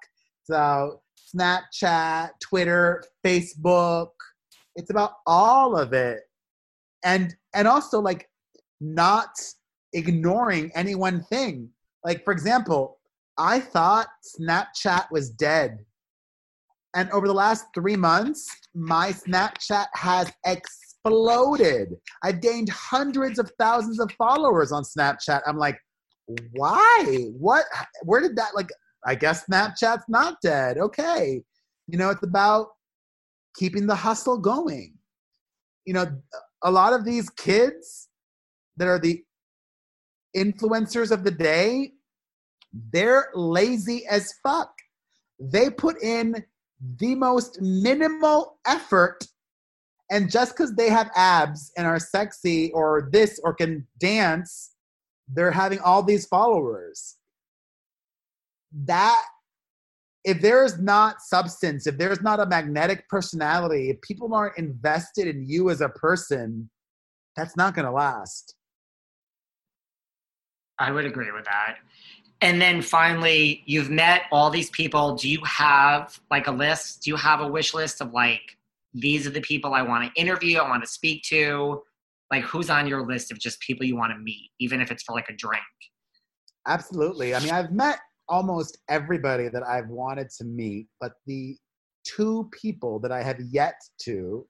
about 0.49 1.01
Snapchat, 1.35 2.31
Twitter, 2.41 3.03
Facebook. 3.25 4.09
It's 4.75 4.89
about 4.89 5.13
all 5.25 5.77
of 5.77 5.93
it. 5.93 6.21
And 7.03 7.35
and 7.53 7.67
also 7.67 7.99
like 7.99 8.29
not 8.81 9.29
ignoring 9.93 10.71
any 10.75 10.95
one 10.95 11.23
thing. 11.23 11.69
Like 12.03 12.23
for 12.23 12.31
example, 12.31 12.99
I 13.37 13.59
thought 13.59 14.07
Snapchat 14.39 15.11
was 15.11 15.29
dead. 15.29 15.79
And 16.95 17.09
over 17.11 17.27
the 17.27 17.33
last 17.33 17.65
3 17.75 17.95
months, 17.95 18.49
my 18.73 19.11
Snapchat 19.11 19.85
has 19.93 20.31
exploded. 20.45 21.89
I've 22.23 22.41
gained 22.41 22.69
hundreds 22.69 23.37
of 23.37 23.51
thousands 23.59 23.99
of 23.99 24.11
followers 24.13 24.71
on 24.71 24.83
Snapchat. 24.83 25.41
I'm 25.45 25.57
like, 25.57 25.79
why? 26.53 27.27
What 27.37 27.65
where 28.03 28.21
did 28.21 28.35
that 28.37 28.55
like 28.55 28.69
I 29.05 29.15
guess 29.15 29.45
Snapchat's 29.45 30.05
not 30.07 30.37
dead. 30.41 30.77
Okay. 30.77 31.41
You 31.87 31.97
know, 31.97 32.09
it's 32.09 32.23
about 32.23 32.67
keeping 33.55 33.87
the 33.87 33.95
hustle 33.95 34.37
going. 34.37 34.93
You 35.85 35.93
know, 35.93 36.05
a 36.63 36.71
lot 36.71 36.93
of 36.93 37.05
these 37.05 37.29
kids 37.29 38.09
that 38.77 38.87
are 38.87 38.99
the 38.99 39.23
influencers 40.35 41.11
of 41.11 41.23
the 41.23 41.31
day, 41.31 41.91
they're 42.93 43.29
lazy 43.33 44.05
as 44.07 44.33
fuck. 44.43 44.71
They 45.39 45.69
put 45.69 46.01
in 46.03 46.43
the 46.97 47.15
most 47.15 47.61
minimal 47.61 48.59
effort, 48.67 49.25
and 50.11 50.29
just 50.29 50.53
because 50.53 50.75
they 50.75 50.89
have 50.89 51.09
abs 51.15 51.71
and 51.77 51.87
are 51.87 51.99
sexy 51.99 52.71
or 52.73 53.09
this 53.11 53.39
or 53.43 53.53
can 53.53 53.87
dance, 53.99 54.71
they're 55.27 55.51
having 55.51 55.79
all 55.79 56.03
these 56.03 56.25
followers. 56.25 57.15
That 58.71 59.23
if 60.23 60.41
there's 60.41 60.79
not 60.79 61.21
substance, 61.21 61.87
if 61.87 61.97
there's 61.97 62.21
not 62.21 62.39
a 62.39 62.45
magnetic 62.45 63.07
personality, 63.09 63.89
if 63.89 64.01
people 64.01 64.33
aren't 64.33 64.57
invested 64.57 65.27
in 65.27 65.45
you 65.45 65.69
as 65.69 65.81
a 65.81 65.89
person, 65.89 66.69
that's 67.35 67.55
not 67.55 67.73
going 67.73 67.85
to 67.85 67.91
last. 67.91 68.55
I 70.77 70.91
would 70.91 71.05
agree 71.05 71.31
with 71.31 71.45
that. 71.45 71.77
And 72.41 72.61
then 72.61 72.81
finally, 72.81 73.63
you've 73.65 73.89
met 73.89 74.23
all 74.31 74.49
these 74.49 74.69
people. 74.69 75.15
Do 75.15 75.29
you 75.29 75.41
have 75.43 76.19
like 76.31 76.47
a 76.47 76.51
list? 76.51 77.03
Do 77.03 77.11
you 77.11 77.17
have 77.17 77.41
a 77.41 77.47
wish 77.47 77.73
list 77.73 78.01
of 78.01 78.13
like, 78.13 78.57
these 78.93 79.27
are 79.27 79.31
the 79.31 79.41
people 79.41 79.73
I 79.73 79.81
want 79.81 80.05
to 80.05 80.21
interview, 80.21 80.59
I 80.59 80.69
want 80.69 80.83
to 80.83 80.89
speak 80.89 81.23
to? 81.23 81.83
Like, 82.31 82.43
who's 82.43 82.69
on 82.69 82.87
your 82.87 83.05
list 83.05 83.31
of 83.31 83.39
just 83.39 83.59
people 83.59 83.85
you 83.85 83.97
want 83.97 84.13
to 84.13 84.19
meet, 84.19 84.51
even 84.59 84.79
if 84.81 84.91
it's 84.91 85.03
for 85.03 85.13
like 85.13 85.27
a 85.29 85.33
drink? 85.35 85.63
Absolutely. 86.67 87.35
I 87.35 87.39
mean, 87.39 87.51
I've 87.51 87.71
met 87.71 87.99
almost 88.29 88.77
everybody 88.89 89.49
that 89.49 89.63
I've 89.63 89.87
wanted 89.87 90.29
to 90.37 90.45
meet, 90.45 90.87
but 91.01 91.13
the 91.25 91.57
two 92.05 92.49
people 92.51 92.99
that 92.99 93.11
I 93.11 93.21
have 93.23 93.39
yet 93.51 93.75
to, 94.03 94.45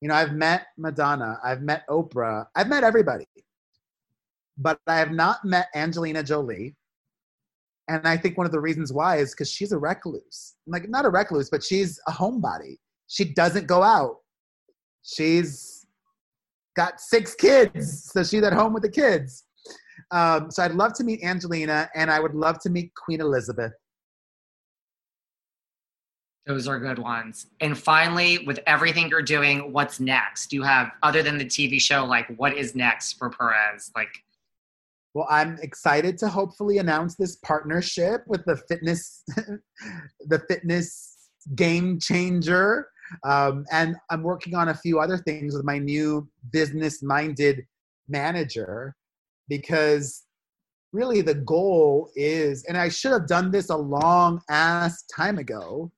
you 0.00 0.08
know, 0.08 0.14
I've 0.14 0.32
met 0.32 0.66
Madonna, 0.76 1.38
I've 1.44 1.62
met 1.62 1.86
Oprah, 1.88 2.46
I've 2.54 2.68
met 2.68 2.84
everybody, 2.84 3.26
but 4.58 4.78
I 4.86 4.96
have 4.96 5.12
not 5.12 5.44
met 5.44 5.68
Angelina 5.74 6.22
Jolie. 6.22 6.74
And 7.88 8.06
I 8.08 8.16
think 8.16 8.38
one 8.38 8.46
of 8.46 8.52
the 8.52 8.60
reasons 8.60 8.92
why 8.92 9.18
is 9.18 9.32
because 9.32 9.50
she's 9.50 9.72
a 9.72 9.78
recluse. 9.78 10.54
Like, 10.66 10.88
not 10.88 11.04
a 11.04 11.10
recluse, 11.10 11.50
but 11.50 11.62
she's 11.62 12.00
a 12.08 12.12
homebody. 12.12 12.78
She 13.08 13.26
doesn't 13.26 13.66
go 13.66 13.82
out. 13.82 14.16
She's 15.02 15.86
got 16.74 17.00
six 17.00 17.34
kids, 17.34 18.10
so 18.10 18.24
she's 18.24 18.42
at 18.42 18.54
home 18.54 18.72
with 18.72 18.82
the 18.82 18.90
kids. 18.90 19.43
Um, 20.10 20.50
so 20.50 20.62
I'd 20.62 20.74
love 20.74 20.92
to 20.94 21.04
meet 21.04 21.22
Angelina, 21.22 21.88
and 21.94 22.10
I 22.10 22.20
would 22.20 22.34
love 22.34 22.58
to 22.60 22.70
meet 22.70 22.92
Queen 22.94 23.20
Elizabeth. 23.20 23.72
Those 26.46 26.68
are 26.68 26.78
good 26.78 26.98
ones. 26.98 27.46
And 27.60 27.76
finally, 27.76 28.44
with 28.46 28.60
everything 28.66 29.08
you're 29.08 29.22
doing, 29.22 29.72
what's 29.72 29.98
next? 29.98 30.48
Do 30.48 30.56
you 30.56 30.62
have, 30.62 30.90
other 31.02 31.22
than 31.22 31.38
the 31.38 31.46
TV 31.46 31.80
show, 31.80 32.04
like 32.04 32.26
what 32.36 32.54
is 32.54 32.74
next 32.74 33.14
for 33.14 33.30
Perez? 33.30 33.90
Like, 33.96 34.14
Well, 35.14 35.26
I'm 35.30 35.58
excited 35.62 36.18
to 36.18 36.28
hopefully 36.28 36.78
announce 36.78 37.14
this 37.14 37.36
partnership 37.36 38.24
with 38.26 38.44
the 38.44 38.56
fitness, 38.68 39.22
the 40.26 40.38
fitness 40.48 41.16
game 41.54 41.98
changer, 41.98 42.88
um, 43.22 43.64
and 43.70 43.96
I'm 44.10 44.22
working 44.22 44.54
on 44.54 44.68
a 44.68 44.74
few 44.74 45.00
other 45.00 45.18
things 45.18 45.54
with 45.54 45.64
my 45.64 45.78
new 45.78 46.28
business-minded 46.50 47.66
manager, 48.08 48.96
because 49.48 50.24
really 50.92 51.20
the 51.20 51.34
goal 51.34 52.10
is, 52.14 52.64
and 52.64 52.78
I 52.78 52.88
should 52.88 53.12
have 53.12 53.26
done 53.26 53.50
this 53.50 53.70
a 53.70 53.76
long 53.76 54.40
ass 54.48 55.04
time 55.14 55.38
ago. 55.38 55.90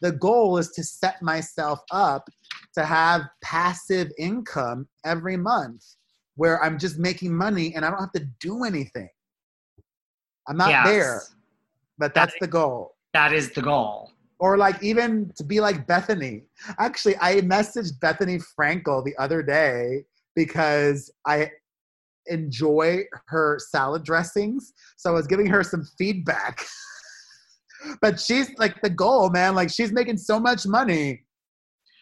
The 0.00 0.12
goal 0.12 0.58
is 0.58 0.70
to 0.72 0.84
set 0.84 1.20
myself 1.22 1.80
up 1.90 2.28
to 2.74 2.84
have 2.84 3.22
passive 3.42 4.10
income 4.18 4.86
every 5.04 5.36
month 5.36 5.84
where 6.36 6.62
I'm 6.62 6.78
just 6.78 6.98
making 6.98 7.34
money 7.34 7.74
and 7.74 7.84
I 7.84 7.90
don't 7.90 8.00
have 8.00 8.12
to 8.12 8.26
do 8.40 8.64
anything. 8.64 9.08
I'm 10.48 10.56
not 10.56 10.70
yes, 10.70 10.86
there, 10.86 11.22
but 11.98 12.14
that's 12.14 12.34
the 12.40 12.46
goal. 12.46 12.96
That 13.12 13.32
is 13.32 13.50
the 13.52 13.62
goal. 13.62 14.10
Or 14.40 14.58
like 14.58 14.82
even 14.82 15.32
to 15.36 15.44
be 15.44 15.60
like 15.60 15.86
Bethenny. 15.86 16.42
Actually, 16.78 17.16
I 17.20 17.36
messaged 17.36 17.98
Bethenny 18.00 18.44
Frankel 18.58 19.04
the 19.04 19.16
other 19.16 19.42
day 19.42 20.04
because 20.34 21.10
I 21.26 21.50
enjoy 22.26 23.04
her 23.26 23.58
salad 23.70 24.04
dressings. 24.04 24.72
So 24.96 25.10
I 25.10 25.12
was 25.14 25.26
giving 25.26 25.46
her 25.46 25.62
some 25.62 25.86
feedback. 25.98 26.64
but 28.00 28.18
she's 28.18 28.50
like 28.58 28.80
the 28.82 28.90
goal, 28.90 29.30
man. 29.30 29.54
Like 29.54 29.70
she's 29.70 29.92
making 29.92 30.18
so 30.18 30.40
much 30.40 30.66
money. 30.66 31.24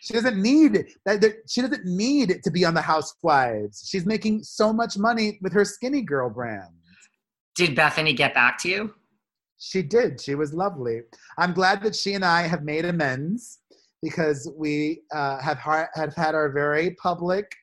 She 0.01 0.15
doesn't 0.15 0.41
need 0.41 0.85
that. 1.07 1.35
She 1.49 1.61
doesn't 1.61 1.85
need 1.85 2.43
to 2.43 2.51
be 2.51 2.65
on 2.65 2.75
the 2.75 2.83
Housewives. 2.83 3.87
She's 3.89 4.05
making 4.05 4.43
so 4.43 4.73
much 4.73 4.99
money 4.99 5.39
with 5.43 5.53
her 5.53 5.63
Skinnygirl 5.63 6.35
brand. 6.35 6.75
Did 7.55 7.77
Bethenny 7.77 8.17
get 8.17 8.35
back 8.35 8.59
to 8.59 8.69
you? 8.69 8.95
She 9.59 9.83
did. 9.83 10.21
She 10.21 10.35
was 10.35 10.53
lovely. 10.53 11.03
I'm 11.39 11.53
glad 11.53 11.83
that 11.85 11.95
she 11.95 12.15
and 12.15 12.25
I 12.25 12.43
have 12.49 12.65
made 12.65 12.85
amends 12.85 13.61
because 14.03 14.51
we 14.57 15.03
uh, 15.15 15.39
have 15.39 15.59
har- 15.59 15.91
have 15.95 16.15
had 16.17 16.35
our 16.35 16.51
very 16.51 16.97
public 17.01 17.55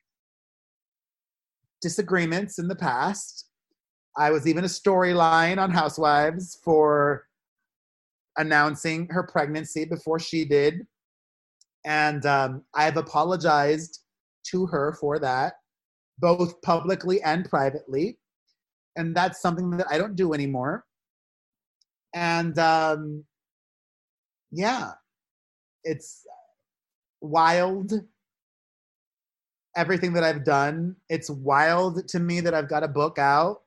disagreements 1.80 2.58
in 2.58 2.68
the 2.68 2.76
past. 2.76 3.46
I 4.16 4.30
was 4.30 4.46
even 4.46 4.64
a 4.64 4.68
storyline 4.68 5.58
on 5.58 5.70
Housewives 5.70 6.58
for 6.62 7.26
announcing 8.36 9.08
her 9.10 9.22
pregnancy 9.22 9.84
before 9.84 10.18
she 10.18 10.44
did, 10.44 10.86
and 11.84 12.24
um, 12.26 12.62
I've 12.74 12.96
apologized 12.96 14.00
to 14.50 14.66
her 14.66 14.96
for 15.00 15.18
that, 15.18 15.54
both 16.18 16.60
publicly 16.62 17.22
and 17.22 17.48
privately, 17.48 18.18
and 18.96 19.14
that's 19.14 19.40
something 19.40 19.70
that 19.76 19.86
I 19.90 19.98
don't 19.98 20.16
do 20.16 20.32
anymore 20.32 20.84
and 22.14 22.58
um, 22.58 23.24
yeah, 24.50 24.92
it's 25.84 26.24
wild. 27.20 27.92
Everything 29.76 30.12
that 30.14 30.24
I've 30.24 30.44
done, 30.44 30.96
it's 31.08 31.30
wild 31.30 32.08
to 32.08 32.18
me 32.18 32.40
that 32.40 32.54
I've 32.54 32.68
got 32.68 32.82
a 32.82 32.88
book 32.88 33.18
out. 33.18 33.62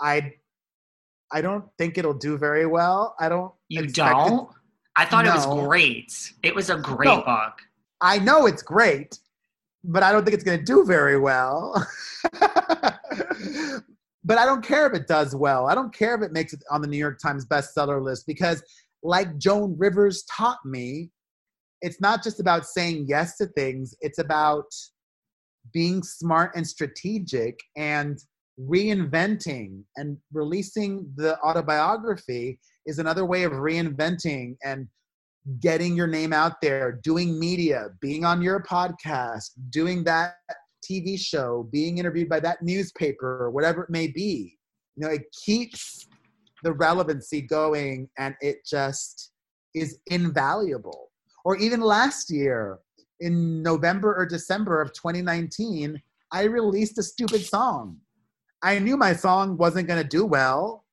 I, 0.00 0.32
I 1.32 1.40
don't 1.40 1.64
think 1.78 1.98
it'll 1.98 2.14
do 2.14 2.38
very 2.38 2.66
well. 2.66 3.14
I 3.20 3.28
don't. 3.28 3.52
You 3.68 3.86
don't? 3.86 4.48
I 4.96 5.04
thought 5.04 5.26
it 5.26 5.32
was 5.32 5.46
great. 5.66 6.32
It 6.42 6.54
was 6.54 6.70
a 6.70 6.76
great 6.76 7.06
No. 7.06 7.22
book. 7.22 7.60
I 8.00 8.18
know 8.18 8.46
it's 8.46 8.62
great, 8.62 9.18
but 9.82 10.02
I 10.02 10.12
don't 10.12 10.24
think 10.24 10.34
it's 10.34 10.44
going 10.44 10.58
to 10.58 10.64
do 10.64 10.84
very 10.84 11.18
well. 11.18 11.86
but 14.24 14.38
I 14.38 14.46
don't 14.46 14.64
care 14.64 14.86
if 14.86 14.94
it 14.94 15.06
does 15.06 15.34
well. 15.34 15.66
I 15.66 15.74
don't 15.74 15.94
care 15.94 16.14
if 16.14 16.22
it 16.22 16.32
makes 16.32 16.52
it 16.52 16.62
on 16.70 16.80
the 16.80 16.88
New 16.88 16.96
York 16.98 17.18
Times 17.18 17.46
bestseller 17.46 18.02
list 18.02 18.26
because, 18.26 18.62
like 19.02 19.36
Joan 19.38 19.76
Rivers 19.76 20.24
taught 20.30 20.64
me, 20.64 21.10
it's 21.84 22.00
not 22.00 22.22
just 22.22 22.40
about 22.40 22.64
saying 22.64 23.04
yes 23.06 23.36
to 23.36 23.46
things, 23.46 23.94
it's 24.00 24.18
about 24.18 24.64
being 25.74 26.02
smart 26.02 26.52
and 26.56 26.66
strategic 26.66 27.60
and 27.76 28.18
reinventing 28.58 29.82
and 29.96 30.16
releasing 30.32 31.06
the 31.16 31.38
autobiography 31.40 32.58
is 32.86 32.98
another 32.98 33.26
way 33.26 33.42
of 33.42 33.52
reinventing 33.52 34.56
and 34.64 34.88
getting 35.60 35.94
your 35.94 36.06
name 36.06 36.32
out 36.32 36.54
there, 36.62 37.00
doing 37.02 37.38
media, 37.38 37.88
being 38.00 38.24
on 38.24 38.40
your 38.40 38.62
podcast, 38.62 39.50
doing 39.68 40.04
that 40.04 40.36
TV 40.90 41.18
show, 41.18 41.68
being 41.70 41.98
interviewed 41.98 42.30
by 42.30 42.40
that 42.40 42.62
newspaper, 42.62 43.44
or 43.44 43.50
whatever 43.50 43.84
it 43.84 43.90
may 43.90 44.06
be. 44.06 44.56
You 44.96 45.06
know, 45.06 45.12
it 45.12 45.24
keeps 45.44 46.06
the 46.62 46.72
relevancy 46.72 47.42
going 47.42 48.08
and 48.16 48.34
it 48.40 48.64
just 48.64 49.32
is 49.74 49.98
invaluable. 50.06 51.10
Or 51.44 51.56
even 51.56 51.80
last 51.80 52.30
year, 52.30 52.78
in 53.20 53.62
November 53.62 54.14
or 54.14 54.26
December 54.26 54.80
of 54.80 54.92
2019, 54.92 56.00
I 56.32 56.44
released 56.44 56.98
a 56.98 57.02
stupid 57.02 57.44
song. 57.44 57.98
I 58.62 58.78
knew 58.78 58.96
my 58.96 59.12
song 59.12 59.56
wasn't 59.56 59.88
going 59.88 60.02
to 60.02 60.08
do 60.08 60.24
well, 60.24 60.84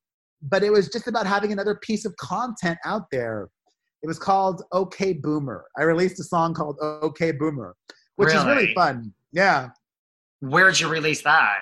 but 0.42 0.64
it 0.64 0.72
was 0.72 0.90
just 0.90 1.08
about 1.08 1.26
having 1.26 1.52
another 1.52 1.76
piece 1.76 2.06
of 2.06 2.16
content 2.18 2.78
out 2.86 3.06
there. 3.12 3.50
It 4.04 4.08
was 4.08 4.20
called 4.20 4.64
OK 4.72 5.14
Boomer. 5.14 5.66
I 5.78 5.84
released 5.84 6.20
a 6.20 6.24
song 6.24 6.54
called 6.54 6.78
OK 6.82 7.32
Boomer, 7.32 7.76
which 8.16 8.28
really? 8.28 8.40
is 8.40 8.46
really 8.46 8.74
fun. 8.74 9.14
Yeah. 9.32 9.70
Where'd 10.42 10.80
you 10.80 10.90
release 10.90 11.22
that? 11.22 11.60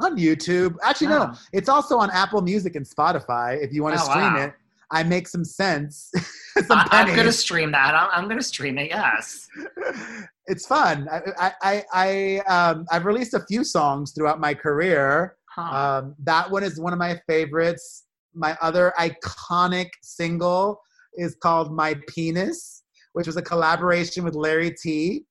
On 0.00 0.18
YouTube. 0.18 0.76
Actually, 0.82 1.14
oh. 1.14 1.26
no, 1.26 1.34
it's 1.52 1.68
also 1.68 1.98
on 1.98 2.10
Apple 2.10 2.42
Music 2.42 2.76
and 2.76 2.84
Spotify 2.84 3.62
if 3.62 3.72
you 3.72 3.82
want 3.82 3.96
to 3.96 4.02
oh, 4.02 4.10
stream 4.10 4.34
wow. 4.34 4.44
it. 4.44 4.54
I 4.92 5.02
make 5.02 5.26
some 5.26 5.44
sense. 5.44 6.10
some 6.66 6.78
I, 6.90 7.02
am 7.08 7.16
gonna 7.16 7.32
stream 7.32 7.72
that. 7.72 7.94
I'm, 7.94 8.08
I'm, 8.12 8.28
gonna 8.28 8.42
stream 8.42 8.78
it. 8.78 8.90
Yes, 8.90 9.48
it's 10.46 10.66
fun. 10.66 11.08
I 11.10 11.52
I 11.62 11.84
I 11.92 12.38
um 12.46 12.84
I've 12.92 13.06
released 13.06 13.34
a 13.34 13.44
few 13.48 13.64
songs 13.64 14.12
throughout 14.12 14.38
my 14.38 14.54
career. 14.54 15.36
Huh. 15.48 15.62
Um, 16.02 16.14
that 16.24 16.50
one 16.50 16.62
is 16.62 16.78
one 16.78 16.92
of 16.92 16.98
my 16.98 17.18
favorites. 17.26 18.04
My 18.34 18.56
other 18.60 18.92
iconic 18.98 19.88
single 20.02 20.80
is 21.14 21.36
called 21.42 21.74
"My 21.74 21.98
Penis," 22.06 22.84
which 23.14 23.26
was 23.26 23.36
a 23.36 23.42
collaboration 23.42 24.24
with 24.24 24.34
Larry 24.34 24.74
Tee. 24.80 25.24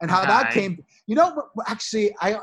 And 0.00 0.10
how 0.10 0.22
okay. 0.22 0.28
that 0.28 0.52
came, 0.52 0.76
you 1.06 1.14
know, 1.14 1.44
actually, 1.68 2.14
I 2.20 2.38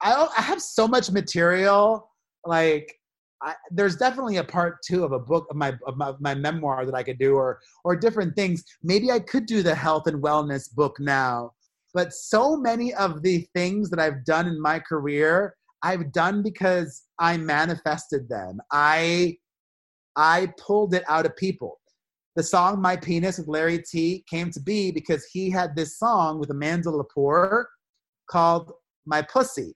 I 0.00 0.26
I 0.36 0.40
have 0.40 0.62
so 0.62 0.88
much 0.88 1.10
material 1.10 2.10
like 2.46 2.94
I, 3.42 3.54
there's 3.70 3.96
definitely 3.96 4.38
a 4.38 4.44
part 4.44 4.78
two 4.82 5.04
of 5.04 5.12
a 5.12 5.18
book 5.18 5.46
of 5.50 5.56
my, 5.56 5.74
of 5.86 5.96
my, 5.96 6.06
of 6.06 6.20
my 6.20 6.34
memoir 6.34 6.86
that 6.86 6.94
I 6.94 7.02
could 7.02 7.18
do, 7.18 7.34
or 7.34 7.60
or 7.84 7.94
different 7.96 8.34
things. 8.34 8.64
Maybe 8.82 9.10
I 9.10 9.20
could 9.20 9.46
do 9.46 9.62
the 9.62 9.74
health 9.74 10.06
and 10.06 10.22
wellness 10.22 10.72
book 10.74 10.96
now. 10.98 11.52
But 11.92 12.12
so 12.12 12.56
many 12.56 12.94
of 12.94 13.22
the 13.22 13.46
things 13.54 13.90
that 13.90 13.98
I've 13.98 14.24
done 14.24 14.46
in 14.46 14.60
my 14.60 14.78
career, 14.78 15.54
I've 15.82 16.12
done 16.12 16.42
because 16.42 17.04
I 17.18 17.36
manifested 17.36 18.28
them. 18.28 18.58
I 18.72 19.36
I 20.16 20.52
pulled 20.58 20.94
it 20.94 21.04
out 21.08 21.26
of 21.26 21.36
people. 21.36 21.78
The 22.36 22.42
song 22.42 22.80
"My 22.80 22.96
Penis" 22.96 23.38
with 23.38 23.48
Larry 23.48 23.82
Tee 23.82 24.24
came 24.28 24.50
to 24.50 24.60
be 24.60 24.90
because 24.90 25.24
he 25.26 25.50
had 25.50 25.76
this 25.76 25.98
song 25.98 26.38
with 26.38 26.50
Amanda 26.50 26.90
Lepore 26.90 27.64
called 28.30 28.72
"My 29.04 29.22
Pussy." 29.22 29.74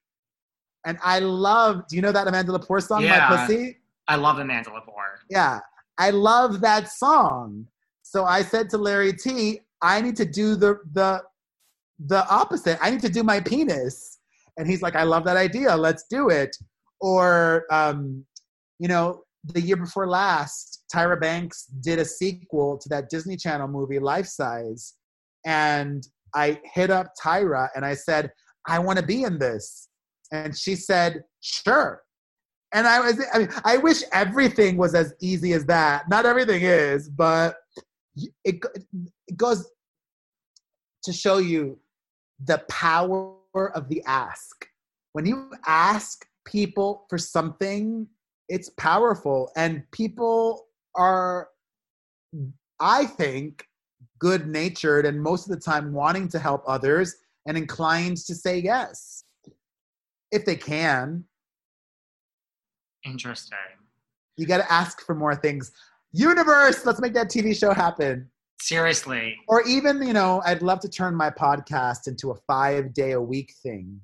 And 0.86 0.98
I 1.02 1.18
love, 1.18 1.86
do 1.88 1.96
you 1.96 2.02
know 2.02 2.12
that 2.12 2.26
Amanda 2.26 2.52
Lepore 2.52 2.82
song, 2.82 3.02
yeah, 3.02 3.28
My 3.28 3.36
Pussy? 3.36 3.78
I 4.08 4.16
love 4.16 4.38
Amanda 4.38 4.70
Lepore. 4.70 5.18
Yeah. 5.28 5.60
I 5.98 6.10
love 6.10 6.60
that 6.62 6.90
song. 6.90 7.66
So 8.02 8.24
I 8.24 8.42
said 8.42 8.70
to 8.70 8.78
Larry 8.78 9.12
Tee, 9.12 9.60
I 9.82 10.00
need 10.00 10.16
to 10.16 10.24
do 10.24 10.56
the 10.56 10.78
the 10.92 11.22
the 12.06 12.26
opposite. 12.28 12.78
I 12.80 12.90
need 12.90 13.02
to 13.02 13.10
do 13.10 13.22
my 13.22 13.40
penis. 13.40 14.18
And 14.56 14.66
he's 14.66 14.82
like, 14.82 14.96
I 14.96 15.02
love 15.02 15.24
that 15.24 15.36
idea. 15.36 15.76
Let's 15.76 16.04
do 16.08 16.30
it. 16.30 16.56
Or 17.00 17.66
um, 17.70 18.24
you 18.78 18.88
know, 18.88 19.22
the 19.44 19.60
year 19.60 19.76
before 19.76 20.06
last, 20.06 20.84
Tyra 20.94 21.20
Banks 21.20 21.66
did 21.66 21.98
a 21.98 22.04
sequel 22.04 22.78
to 22.78 22.88
that 22.88 23.10
Disney 23.10 23.36
Channel 23.36 23.68
movie, 23.68 23.98
Life 23.98 24.26
Size. 24.26 24.94
And 25.44 26.06
I 26.34 26.60
hit 26.64 26.90
up 26.90 27.12
Tyra 27.22 27.68
and 27.76 27.84
I 27.84 27.94
said, 27.94 28.32
I 28.66 28.78
want 28.78 28.98
to 28.98 29.04
be 29.04 29.22
in 29.24 29.38
this. 29.38 29.89
And 30.32 30.56
she 30.56 30.76
said, 30.76 31.24
sure. 31.40 32.02
And 32.72 32.86
I 32.86 33.00
was, 33.00 33.20
I 33.32 33.38
mean, 33.38 33.48
I 33.64 33.78
wish 33.78 34.02
everything 34.12 34.76
was 34.76 34.94
as 34.94 35.12
easy 35.20 35.52
as 35.54 35.66
that. 35.66 36.08
Not 36.08 36.24
everything 36.24 36.62
is, 36.62 37.08
but 37.08 37.56
it, 38.44 38.64
it 39.26 39.36
goes 39.36 39.68
to 41.02 41.12
show 41.12 41.38
you 41.38 41.78
the 42.44 42.58
power 42.68 43.34
of 43.54 43.88
the 43.88 44.02
ask. 44.06 44.66
When 45.12 45.26
you 45.26 45.50
ask 45.66 46.24
people 46.44 47.06
for 47.10 47.18
something, 47.18 48.06
it's 48.48 48.70
powerful. 48.70 49.50
And 49.56 49.82
people 49.90 50.66
are, 50.94 51.48
I 52.78 53.06
think, 53.06 53.66
good 54.20 54.46
natured 54.46 55.06
and 55.06 55.20
most 55.20 55.46
of 55.46 55.50
the 55.50 55.60
time 55.60 55.92
wanting 55.92 56.28
to 56.28 56.38
help 56.38 56.62
others 56.66 57.16
and 57.46 57.56
inclined 57.56 58.18
to 58.18 58.34
say 58.34 58.58
yes 58.58 59.24
if 60.32 60.44
they 60.44 60.56
can. 60.56 61.24
Interesting. 63.04 63.58
You 64.36 64.46
got 64.46 64.58
to 64.58 64.72
ask 64.72 65.04
for 65.04 65.14
more 65.14 65.34
things. 65.34 65.72
Universe, 66.12 66.84
let's 66.84 67.00
make 67.00 67.14
that 67.14 67.28
TV 67.28 67.58
show 67.58 67.72
happen. 67.72 68.30
Seriously. 68.60 69.36
Or 69.48 69.62
even, 69.62 70.06
you 70.06 70.12
know, 70.12 70.42
I'd 70.44 70.62
love 70.62 70.80
to 70.80 70.88
turn 70.88 71.14
my 71.14 71.30
podcast 71.30 72.08
into 72.08 72.30
a 72.30 72.34
five 72.46 72.92
day 72.92 73.12
a 73.12 73.20
week 73.20 73.54
thing, 73.62 74.00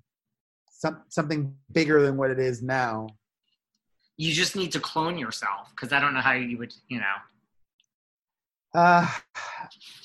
Some, 0.70 1.02
something 1.08 1.54
bigger 1.72 2.02
than 2.02 2.16
what 2.16 2.30
it 2.30 2.38
is 2.38 2.62
now. 2.62 3.08
You 4.16 4.32
just 4.32 4.56
need 4.56 4.72
to 4.72 4.80
clone 4.80 5.18
yourself 5.18 5.70
because 5.70 5.92
I 5.92 6.00
don't 6.00 6.14
know 6.14 6.20
how 6.20 6.32
you 6.32 6.56
would, 6.58 6.72
you 6.88 7.00
know. 7.00 7.14
Uh, 8.74 9.06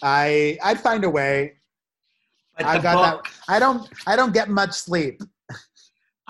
I 0.01 0.57
I'd 0.63 0.79
find 0.79 1.03
a 1.03 1.09
way. 1.09 1.53
I 2.57 2.79
got 2.79 2.95
book, 2.95 3.25
that. 3.25 3.53
I 3.53 3.59
don't 3.59 3.89
I 4.05 4.15
don't 4.15 4.33
get 4.33 4.49
much 4.49 4.71
sleep. 4.73 5.21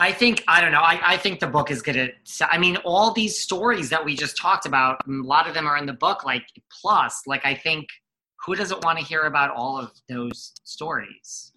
I 0.01 0.11
think 0.11 0.43
I 0.47 0.61
don't 0.61 0.71
know. 0.71 0.81
I, 0.81 0.99
I 1.13 1.17
think 1.17 1.39
the 1.39 1.47
book 1.47 1.69
is 1.69 1.83
gonna. 1.83 2.09
I 2.49 2.57
mean, 2.57 2.77
all 2.77 3.13
these 3.13 3.37
stories 3.37 3.91
that 3.91 4.03
we 4.03 4.15
just 4.15 4.35
talked 4.35 4.65
about, 4.65 5.07
a 5.07 5.11
lot 5.11 5.47
of 5.47 5.53
them 5.53 5.67
are 5.67 5.77
in 5.77 5.85
the 5.85 5.93
book. 5.93 6.25
Like 6.25 6.43
plus, 6.81 7.27
like 7.27 7.45
I 7.45 7.53
think 7.53 7.87
who 8.43 8.55
doesn't 8.55 8.83
want 8.83 8.97
to 8.97 9.05
hear 9.05 9.21
about 9.21 9.51
all 9.51 9.77
of 9.77 9.91
those 10.09 10.53
stories? 10.63 11.51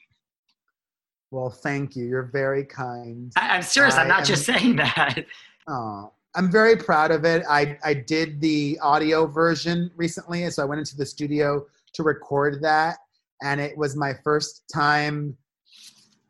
Well, 1.30 1.48
thank 1.48 1.96
you. 1.96 2.04
You're 2.04 2.30
very 2.34 2.66
kind. 2.66 3.32
I, 3.34 3.56
am 3.56 3.62
serious. 3.62 3.94
I 3.94 4.02
I'm 4.02 4.08
not 4.08 4.20
am, 4.20 4.26
just 4.26 4.44
saying 4.44 4.76
that. 4.76 5.24
Oh, 5.66 6.12
I'm 6.34 6.52
very 6.52 6.76
proud 6.76 7.12
of 7.12 7.24
it. 7.24 7.44
I 7.48 7.78
I 7.82 7.94
did 7.94 8.42
the 8.42 8.78
audio 8.82 9.26
version 9.26 9.90
recently, 9.96 10.50
so 10.50 10.62
I 10.62 10.66
went 10.66 10.80
into 10.80 10.98
the 10.98 11.06
studio 11.06 11.64
to 11.94 12.02
record 12.02 12.60
that, 12.60 12.98
and 13.42 13.58
it 13.58 13.74
was 13.74 13.96
my 13.96 14.12
first 14.22 14.64
time 14.70 15.34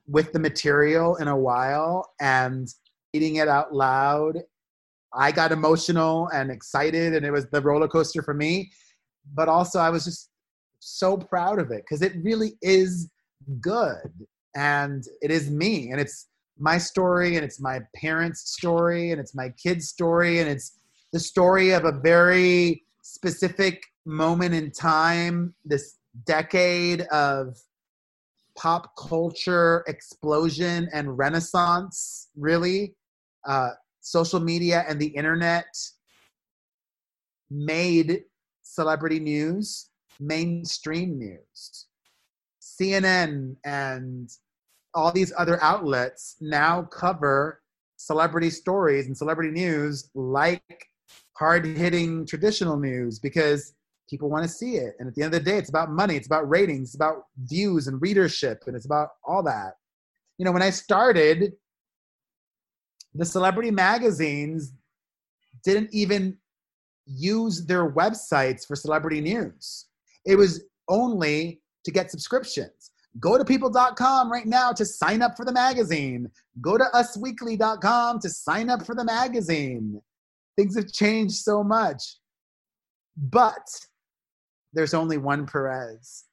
with 0.07 0.33
the 0.33 0.39
material 0.39 1.17
in 1.17 1.29
a 1.29 1.37
while 1.37 2.11
and 2.21 2.69
reading 3.13 3.37
it 3.37 3.49
out 3.49 3.75
loud. 3.75 4.39
I 5.15 5.31
got 5.31 5.53
emotional 5.53 6.29
and 6.35 6.51
excited, 6.51 7.15
and 7.15 7.25
it 7.25 7.31
was 7.31 7.47
the 7.47 7.61
roller 7.61 7.89
coaster 7.89 8.23
for 8.23 8.35
me. 8.35 8.71
But 9.35 9.49
also, 9.49 9.79
I 9.79 9.91
was 9.91 10.05
just 10.05 10.31
so 10.81 11.17
proud 11.17 11.59
of 11.59 11.71
it 11.71 11.83
because 11.85 12.03
it 12.03 12.13
really 12.23 12.55
is 12.61 13.11
good 13.61 14.13
and 14.55 15.05
it 15.23 15.31
is 15.31 15.51
me 15.51 15.91
and 15.91 16.01
it's 16.01 16.29
my 16.59 16.79
story 16.79 17.37
and 17.37 17.45
it's 17.45 17.61
my 17.61 17.81
parents' 17.97 18.53
story 18.53 19.11
and 19.11 19.21
it's 19.21 19.35
my 19.35 19.49
kids' 19.51 19.89
story 19.89 20.41
and 20.41 20.49
it's 20.49 20.79
the 21.13 21.19
story 21.19 21.71
of 21.71 21.85
a 21.85 21.93
very 21.93 22.85
specific 23.03 23.83
moment 24.05 24.55
in 24.55 24.71
time, 24.71 25.55
this 25.65 25.99
decade 26.27 27.03
of 27.03 27.57
pop 28.57 28.95
culture 28.97 29.85
explosion 29.87 30.89
and 30.93 31.19
renaissance, 31.19 32.29
really. 32.37 32.95
Uh, 33.47 33.71
social 34.01 34.41
media 34.41 34.85
and 34.89 35.01
the 35.01 35.07
internet 35.09 35.67
made 37.51 38.23
celebrity 38.63 39.19
news 39.21 39.91
mainstream 40.21 41.19
news. 41.19 41.87
CNN 42.61 43.57
and 43.65 44.31
all 44.95 45.13
these 45.13 45.33
other 45.37 45.63
outlets 45.63 46.37
now 46.41 46.83
cover 46.83 47.61
celebrity 47.97 48.51
stories 48.51 49.07
and 49.07 49.17
celebrity 49.17 49.51
news 49.51 50.11
like 50.15 50.89
hard 51.37 51.65
hitting 51.65 52.27
traditional 52.27 52.77
news 52.77 53.19
because 53.19 53.75
people 54.09 54.31
want 54.31 54.45
to 54.45 54.49
see 54.49 54.77
it. 54.77 54.95
And 54.99 55.09
at 55.09 55.15
the 55.15 55.23
end 55.23 55.35
of 55.35 55.45
the 55.45 55.51
day, 55.51 55.59
it's 55.59 55.69
about 55.69 55.91
money, 55.91 56.17
it's 56.17 56.27
about 56.27 56.49
ratings, 56.49 56.89
it's 56.89 56.95
about 56.95 57.25
views 57.39 57.87
and 57.87 58.01
readership, 58.01 58.65
and 58.67 58.77
it's 58.77 58.87
about 58.87 59.11
all 59.25 59.43
that. 59.45 59.75
You 60.39 60.45
know, 60.45 60.53
when 60.53 60.63
I 60.63 60.71
started, 60.71 61.53
the 63.15 63.25
celebrity 63.25 63.71
magazines 63.71 64.73
didn't 65.65 65.91
even 65.93 66.37
use 67.07 67.65
their 67.67 67.91
websites 67.91 68.67
for 68.67 68.77
celebrity 68.77 69.21
news. 69.21 69.87
It 70.27 70.37
was 70.37 70.65
only 70.89 71.61
to 71.85 71.91
get 71.91 72.11
subscriptions. 72.11 72.91
Go 73.21 73.39
to 73.39 73.45
people.com 73.45 74.31
right 74.31 74.47
now 74.47 74.73
to 74.73 74.85
sign 74.85 75.23
up 75.23 75.37
for 75.37 75.45
the 75.45 75.53
magazine. 75.53 76.29
Go 76.61 76.77
to 76.77 76.85
usweekly.com 76.95 78.19
to 78.19 78.29
sign 78.29 78.69
up 78.69 78.85
for 78.85 78.95
the 78.95 79.05
magazine. 79.05 80.01
Things 80.57 80.77
have 80.77 80.91
changed 80.93 81.37
so 81.37 81.63
much. 81.63 82.17
But 83.17 83.69
there's 84.75 84.95
only 84.95 85.17
one 85.17 85.47
Perez. 85.47 86.25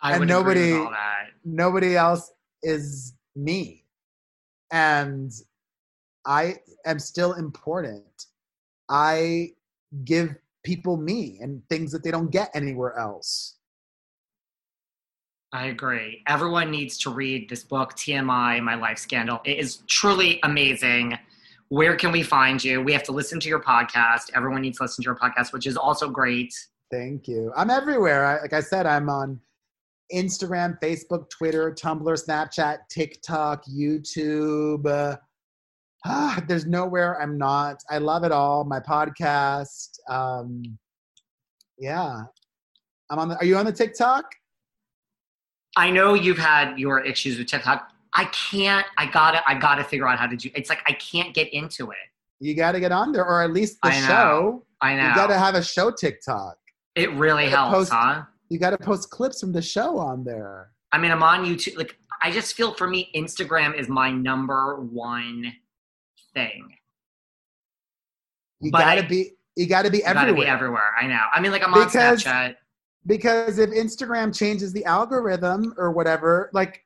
I 0.00 0.12
And 0.12 0.20
would 0.20 0.30
agree 0.30 0.44
with 0.44 0.70
nobody-. 0.70 0.96
Nobody 1.44 1.96
else 1.96 2.32
is 2.62 3.14
me. 3.34 3.84
And 4.70 5.32
I 6.26 6.56
am 6.84 6.98
still 6.98 7.34
important. 7.34 8.26
I 8.88 9.52
give 10.04 10.34
people 10.64 10.96
me 10.96 11.38
and 11.40 11.62
things 11.68 11.92
that 11.92 12.02
they 12.04 12.10
don't 12.10 12.30
get 12.30 12.50
anywhere 12.54 12.98
else. 12.98 13.56
I 15.52 15.66
agree. 15.66 16.22
Everyone 16.26 16.70
needs 16.70 16.98
to 16.98 17.10
read 17.10 17.48
this 17.48 17.64
book, 17.64 17.94
TMI, 17.94 18.62
My 18.62 18.74
Life 18.74 18.98
Scandal. 18.98 19.40
It 19.44 19.58
is 19.58 19.78
truly 19.86 20.40
amazing. 20.42 21.18
Where 21.70 21.96
can 21.96 22.12
we 22.12 22.22
find 22.22 22.62
you? 22.62 22.80
We 22.80 22.92
have 22.92 23.02
to 23.04 23.12
listen 23.12 23.40
to 23.40 23.48
your 23.48 23.60
podcast. 23.60 24.30
Everyone 24.34 24.62
needs 24.62 24.78
to 24.78 24.84
listen 24.84 25.02
to 25.04 25.06
your 25.06 25.16
podcast, 25.16 25.52
which 25.52 25.66
is 25.66 25.76
also 25.76 26.08
great. 26.08 26.54
Thank 26.90 27.28
you. 27.28 27.52
I'm 27.56 27.68
everywhere. 27.68 28.24
I, 28.24 28.40
like 28.40 28.54
I 28.54 28.60
said, 28.60 28.86
I'm 28.86 29.10
on 29.10 29.38
Instagram, 30.12 30.80
Facebook, 30.80 31.28
Twitter, 31.28 31.72
Tumblr, 31.72 32.26
Snapchat, 32.26 32.78
TikTok, 32.88 33.64
YouTube. 33.66 34.86
Uh, 34.86 35.16
ah, 36.06 36.42
there's 36.48 36.66
nowhere 36.66 37.20
I'm 37.20 37.36
not. 37.36 37.82
I 37.90 37.98
love 37.98 38.24
it 38.24 38.32
all. 38.32 38.64
My 38.64 38.80
podcast. 38.80 39.98
Um, 40.08 40.62
yeah, 41.78 42.22
I'm 43.10 43.18
on. 43.18 43.28
The, 43.28 43.36
are 43.36 43.44
you 43.44 43.56
on 43.56 43.66
the 43.66 43.72
TikTok? 43.72 44.24
I 45.76 45.90
know 45.90 46.14
you've 46.14 46.38
had 46.38 46.78
your 46.78 47.00
issues 47.00 47.38
with 47.38 47.46
TikTok. 47.46 47.92
I 48.14 48.24
can't. 48.26 48.86
I 48.96 49.06
gotta. 49.06 49.42
I 49.48 49.54
gotta 49.58 49.84
figure 49.84 50.08
out 50.08 50.18
how 50.18 50.26
to 50.26 50.36
do. 50.36 50.50
It's 50.54 50.68
like 50.70 50.80
I 50.86 50.92
can't 50.92 51.34
get 51.34 51.52
into 51.52 51.90
it. 51.90 51.96
You 52.40 52.54
got 52.54 52.72
to 52.72 52.80
get 52.80 52.92
on 52.92 53.12
there, 53.12 53.26
or 53.26 53.42
at 53.42 53.52
least 53.52 53.78
the 53.82 53.88
I 53.88 54.00
show. 54.06 54.64
I 54.80 54.94
know. 54.94 55.08
You 55.08 55.14
got 55.14 55.26
to 55.26 55.38
have 55.38 55.54
a 55.56 55.62
show 55.62 55.90
TikTok. 55.90 56.56
it 56.94 57.10
really 57.14 57.48
helps, 57.48 57.74
post- 57.74 57.92
huh? 57.92 58.22
You 58.48 58.58
got 58.60 58.70
to 58.70 58.78
post 58.78 59.10
clips 59.10 59.40
from 59.40 59.52
the 59.52 59.60
show 59.60 59.98
on 59.98 60.22
there. 60.24 60.70
I 60.92 60.98
mean, 60.98 61.10
I'm 61.10 61.22
on 61.22 61.44
YouTube. 61.44 61.76
Like, 61.76 61.98
I 62.22 62.30
just 62.30 62.54
feel 62.54 62.72
for 62.74 62.86
me, 62.88 63.10
Instagram 63.14 63.76
is 63.78 63.88
my 63.88 64.10
number 64.12 64.76
one 64.76 65.52
thing. 66.32 66.68
You 68.60 68.70
But 68.70 68.78
got 68.80 68.94
to 68.96 69.04
I- 69.04 69.08
be. 69.08 69.32
You 69.56 69.66
got 69.66 69.82
to 69.86 69.90
be 69.90 69.98
You 69.98 70.04
gotta 70.04 70.20
everywhere. 70.20 70.44
be 70.46 70.48
everywhere. 70.50 70.94
I 71.00 71.06
know. 71.08 71.20
I 71.32 71.40
mean, 71.40 71.50
like 71.50 71.64
I'm 71.66 71.74
on 71.74 71.84
Because- 71.86 72.22
Snapchat. 72.22 72.54
because 73.06 73.58
if 73.58 73.70
Instagram 73.70 74.32
changes 74.36 74.72
the 74.72 74.84
algorithm 74.84 75.74
or 75.76 75.90
whatever, 75.90 76.48
like 76.52 76.84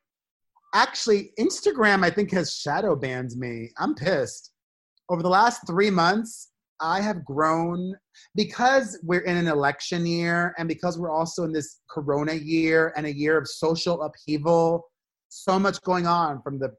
actually 0.74 1.32
Instagram 1.38 2.04
I 2.04 2.10
think 2.10 2.30
has 2.32 2.56
shadow 2.56 2.96
banned 2.96 3.32
me. 3.36 3.70
I'm 3.78 3.94
pissed. 3.94 4.52
Over 5.08 5.22
the 5.22 5.28
last 5.28 5.66
3 5.66 5.90
months, 5.90 6.50
I 6.80 7.00
have 7.00 7.24
grown 7.24 7.94
because 8.34 8.98
we're 9.02 9.20
in 9.20 9.36
an 9.36 9.46
election 9.46 10.04
year 10.06 10.54
and 10.58 10.68
because 10.68 10.98
we're 10.98 11.10
also 11.10 11.44
in 11.44 11.52
this 11.52 11.80
corona 11.88 12.32
year 12.32 12.92
and 12.96 13.06
a 13.06 13.14
year 13.14 13.38
of 13.38 13.46
social 13.46 14.02
upheaval, 14.02 14.84
so 15.28 15.58
much 15.58 15.80
going 15.82 16.06
on 16.06 16.42
from 16.42 16.58
the 16.58 16.70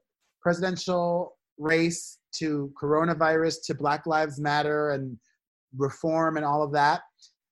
presidential 0.42 1.36
race 1.58 2.18
to 2.36 2.72
coronavirus 2.80 3.64
to 3.64 3.74
Black 3.74 4.06
Lives 4.06 4.38
Matter 4.40 4.90
and 4.90 5.16
reform 5.76 6.36
and 6.36 6.44
all 6.44 6.62
of 6.62 6.72
that 6.72 7.02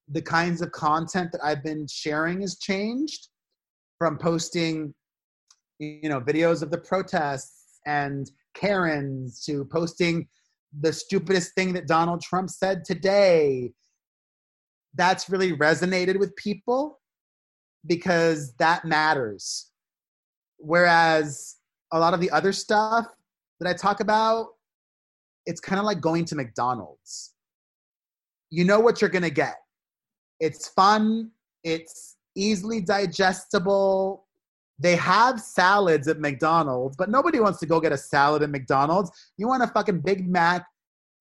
the 0.08 0.22
kinds 0.22 0.60
of 0.60 0.72
content 0.72 1.32
that 1.32 1.44
I've 1.44 1.62
been 1.62 1.86
sharing 1.88 2.42
has 2.42 2.58
changed 2.58 3.28
from 3.98 4.18
posting, 4.18 4.94
you 5.82 6.08
know, 6.08 6.20
videos 6.20 6.62
of 6.62 6.70
the 6.70 6.78
protests 6.78 7.80
and 7.86 8.30
Karens 8.54 9.44
to 9.44 9.64
posting 9.66 10.28
the 10.80 10.92
stupidest 10.92 11.54
thing 11.54 11.72
that 11.74 11.86
Donald 11.86 12.22
Trump 12.22 12.50
said 12.50 12.84
today. 12.84 13.72
That's 14.94 15.28
really 15.28 15.52
resonated 15.52 16.18
with 16.18 16.34
people 16.36 17.00
because 17.86 18.54
that 18.58 18.84
matters. 18.84 19.70
Whereas 20.58 21.56
a 21.92 21.98
lot 21.98 22.14
of 22.14 22.20
the 22.20 22.30
other 22.30 22.52
stuff 22.52 23.06
that 23.60 23.68
I 23.68 23.74
talk 23.74 24.00
about, 24.00 24.48
it's 25.46 25.60
kind 25.60 25.78
of 25.78 25.84
like 25.84 26.00
going 26.00 26.24
to 26.26 26.36
McDonald's. 26.36 27.34
You 28.50 28.64
know 28.64 28.80
what 28.80 29.00
you're 29.00 29.10
going 29.10 29.22
to 29.22 29.30
get 29.30 29.56
it's 30.42 30.68
fun. 30.68 31.30
It's 31.62 32.16
easily 32.34 32.80
digestible. 32.80 34.26
They 34.82 34.96
have 34.96 35.40
salads 35.40 36.08
at 36.08 36.18
McDonald's, 36.18 36.96
but 36.96 37.08
nobody 37.08 37.38
wants 37.38 37.60
to 37.60 37.66
go 37.66 37.78
get 37.78 37.92
a 37.92 37.96
salad 37.96 38.42
at 38.42 38.50
McDonald's. 38.50 39.12
You 39.36 39.46
want 39.46 39.62
a 39.62 39.68
fucking 39.68 40.00
Big 40.00 40.28
Mac, 40.28 40.66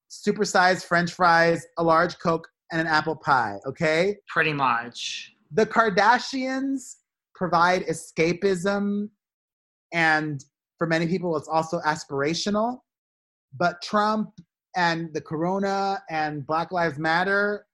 supersized 0.10 0.86
French 0.86 1.14
fries, 1.14 1.64
a 1.78 1.84
large 1.84 2.18
Coke, 2.18 2.48
and 2.72 2.82
an 2.82 2.88
apple 2.88 3.16
pie, 3.16 3.60
okay? 3.68 4.18
Pretty 4.28 4.52
much. 4.52 5.34
The 5.52 5.68
Kardashians 5.68 6.96
provide 7.36 7.86
escapism, 7.86 9.10
and 9.94 10.44
for 10.80 10.88
many 10.88 11.06
people, 11.06 11.38
it's 11.38 11.48
also 11.48 11.82
aspirational. 11.82 12.80
But 13.56 13.80
Trump 13.84 14.32
and 14.76 15.14
the 15.14 15.22
Corona 15.22 16.02
and 16.10 16.48
Black 16.48 16.72
Lives 16.72 16.98
Matter, 16.98 17.68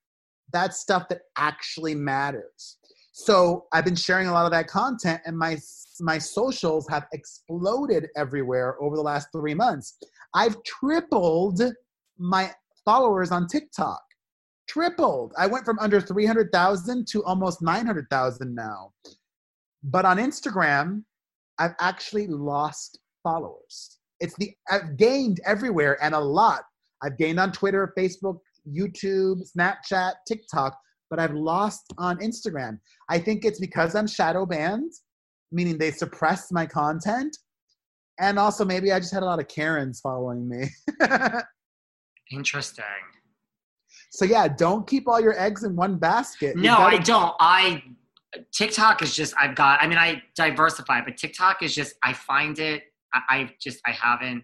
that's 0.51 0.81
stuff 0.81 1.07
that 1.09 1.21
actually 1.38 1.95
matters. 1.95 2.77
So 3.20 3.65
I've 3.74 3.84
been 3.84 3.95
sharing 3.95 4.28
a 4.28 4.32
lot 4.32 4.45
of 4.45 4.51
that 4.51 4.68
content, 4.68 5.22
and 5.26 5.36
my 5.36 5.57
my 5.99 6.20
socials 6.20 6.88
have 6.88 7.07
exploded 7.13 8.09
everywhere 8.15 8.80
over 8.80 8.95
the 8.95 9.01
last 9.01 9.30
three 9.32 9.55
months. 9.55 9.97
I've 10.36 10.55
tripled 10.61 11.63
my 12.20 12.51
followers 12.86 13.32
on 13.32 13.47
TikTok. 13.47 13.99
Tripled. 14.70 15.34
I 15.36 15.47
went 15.47 15.65
from 15.65 15.80
under 15.80 15.99
300,000 15.99 17.07
to 17.07 17.24
almost 17.24 17.63
900,000 17.63 18.53
now. 18.53 18.93
But 19.82 20.05
on 20.05 20.18
Instagram, 20.18 21.03
I've 21.57 21.74
actually 21.80 22.28
lost 22.28 22.99
followers. 23.24 23.97
It's 24.20 24.36
the 24.36 24.51
I've 24.70 24.95
gained 24.95 25.39
everywhere 25.43 25.97
and 26.03 26.13
a 26.13 26.20
lot. 26.20 26.65
I've 27.01 27.18
gained 27.18 27.39
on 27.39 27.51
Twitter, 27.51 27.91
Facebook, 27.97 28.38
YouTube, 28.72 29.41
Snapchat, 29.57 30.13
TikTok, 30.28 30.78
but 31.10 31.20
I've 31.20 31.34
lost 31.34 31.93
on 31.97 32.18
Instagram. 32.20 32.80
I 33.10 33.20
think 33.20 33.45
it's 33.45 33.60
because 33.60 33.95
I'm 33.95 34.08
shadow 34.08 34.45
banned, 34.45 34.91
meaning 35.51 35.78
they 35.78 35.91
suppress 35.91 36.51
my 36.51 36.66
content. 36.66 37.36
And 38.20 38.39
also 38.39 38.66
maybe 38.66 38.91
I 38.91 38.99
just 38.99 39.14
had 39.14 39.24
a 39.24 39.26
lot 39.26 39.39
of 39.39 39.47
Karens 39.47 39.99
following 40.01 40.49
me. 40.49 40.70
Interesting. 42.32 42.84
so 44.12 44.26
yeah, 44.26 44.47
don't 44.47 44.88
keep 44.88 45.08
all 45.08 45.20
your 45.22 45.39
eggs 45.39 45.64
in 45.64 45.76
one 45.76 45.97
basket. 45.97 46.55
You 46.55 46.64
No, 46.64 46.78
gotta- 46.78 46.97
I 46.97 46.99
don't. 46.99 47.36
I 47.39 47.84
TikTok 48.53 49.01
is 49.01 49.16
just 49.16 49.34
I've 49.39 49.55
got. 49.55 49.82
I 49.82 49.88
mean, 49.88 49.97
I 49.97 50.22
diversify, 50.36 51.01
but 51.05 51.16
TikTok 51.18 51.64
is 51.64 51.74
just 51.74 51.95
I 52.03 52.14
find 52.14 52.60
it. 52.60 52.84
I, 53.14 53.22
I 53.30 53.49
just 53.62 53.80
I 53.86 53.91
haven't. 53.91 54.43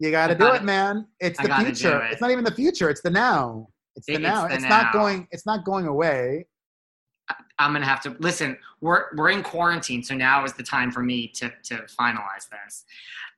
You 0.00 0.10
got 0.10 0.28
to 0.28 0.34
do 0.34 0.46
it, 0.48 0.64
man. 0.64 1.06
It's 1.20 1.38
I 1.38 1.46
the 1.46 1.64
future. 1.66 2.02
it. 2.02 2.12
It's 2.12 2.20
not 2.22 2.30
even 2.30 2.42
the 2.42 2.54
future. 2.54 2.88
It's 2.88 3.02
the 3.02 3.10
now. 3.10 3.68
It's 4.00 4.06
the 4.06 4.14
it's 4.14 4.22
now. 4.22 4.48
the 4.48 4.54
It's, 4.54 4.64
not 4.64 4.92
going. 4.92 5.28
It's 5.30 5.46
not 5.46 5.64
going 5.64 5.86
away. 5.86 6.46
I'm 7.58 7.72
gonna 7.72 7.86
have 7.86 8.00
to 8.02 8.16
listen. 8.18 8.56
We're 8.80 9.14
we're 9.16 9.30
in 9.30 9.42
quarantine, 9.42 10.02
so 10.02 10.14
now 10.14 10.44
is 10.44 10.54
the 10.54 10.62
time 10.62 10.90
for 10.90 11.02
me 11.02 11.28
to 11.28 11.50
to 11.64 11.74
finalize 11.98 12.48
this. 12.50 12.84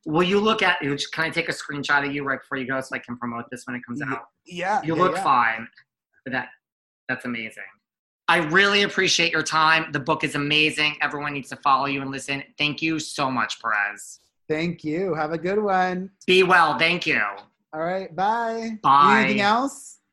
Will 0.06 0.22
you 0.22 0.40
look 0.40 0.62
at? 0.62 0.80
Can 0.80 1.24
I 1.24 1.30
take 1.30 1.48
a 1.48 1.52
screenshot 1.52 2.06
of 2.06 2.14
you 2.14 2.24
right 2.24 2.40
before 2.40 2.58
you 2.58 2.66
go, 2.66 2.80
so 2.80 2.94
I 2.94 2.98
can 2.98 3.16
promote 3.16 3.46
this 3.50 3.66
when 3.66 3.76
it 3.76 3.84
comes 3.84 4.00
out? 4.00 4.28
Yeah. 4.46 4.80
You 4.82 4.96
yeah, 4.96 5.02
look 5.02 5.16
yeah. 5.16 5.22
fine. 5.22 5.68
That 6.26 6.48
that's 7.08 7.24
amazing. 7.24 7.64
I 8.28 8.38
really 8.38 8.82
appreciate 8.82 9.32
your 9.32 9.42
time. 9.42 9.90
The 9.92 10.00
book 10.00 10.24
is 10.24 10.36
amazing. 10.36 10.96
Everyone 11.02 11.32
needs 11.34 11.50
to 11.50 11.56
follow 11.56 11.86
you 11.86 12.00
and 12.00 12.10
listen. 12.10 12.42
Thank 12.56 12.80
you 12.80 12.98
so 12.98 13.30
much, 13.30 13.60
Perez. 13.60 14.20
Thank 14.48 14.84
you. 14.84 15.14
Have 15.14 15.32
a 15.32 15.38
good 15.38 15.62
one. 15.62 16.10
Be 16.26 16.42
well. 16.42 16.78
Thank 16.78 17.06
you. 17.06 17.20
All 17.72 17.80
right. 17.80 18.14
Bye. 18.14 18.78
Bye. 18.82 19.20
Anything 19.20 19.40
else? 19.40 19.98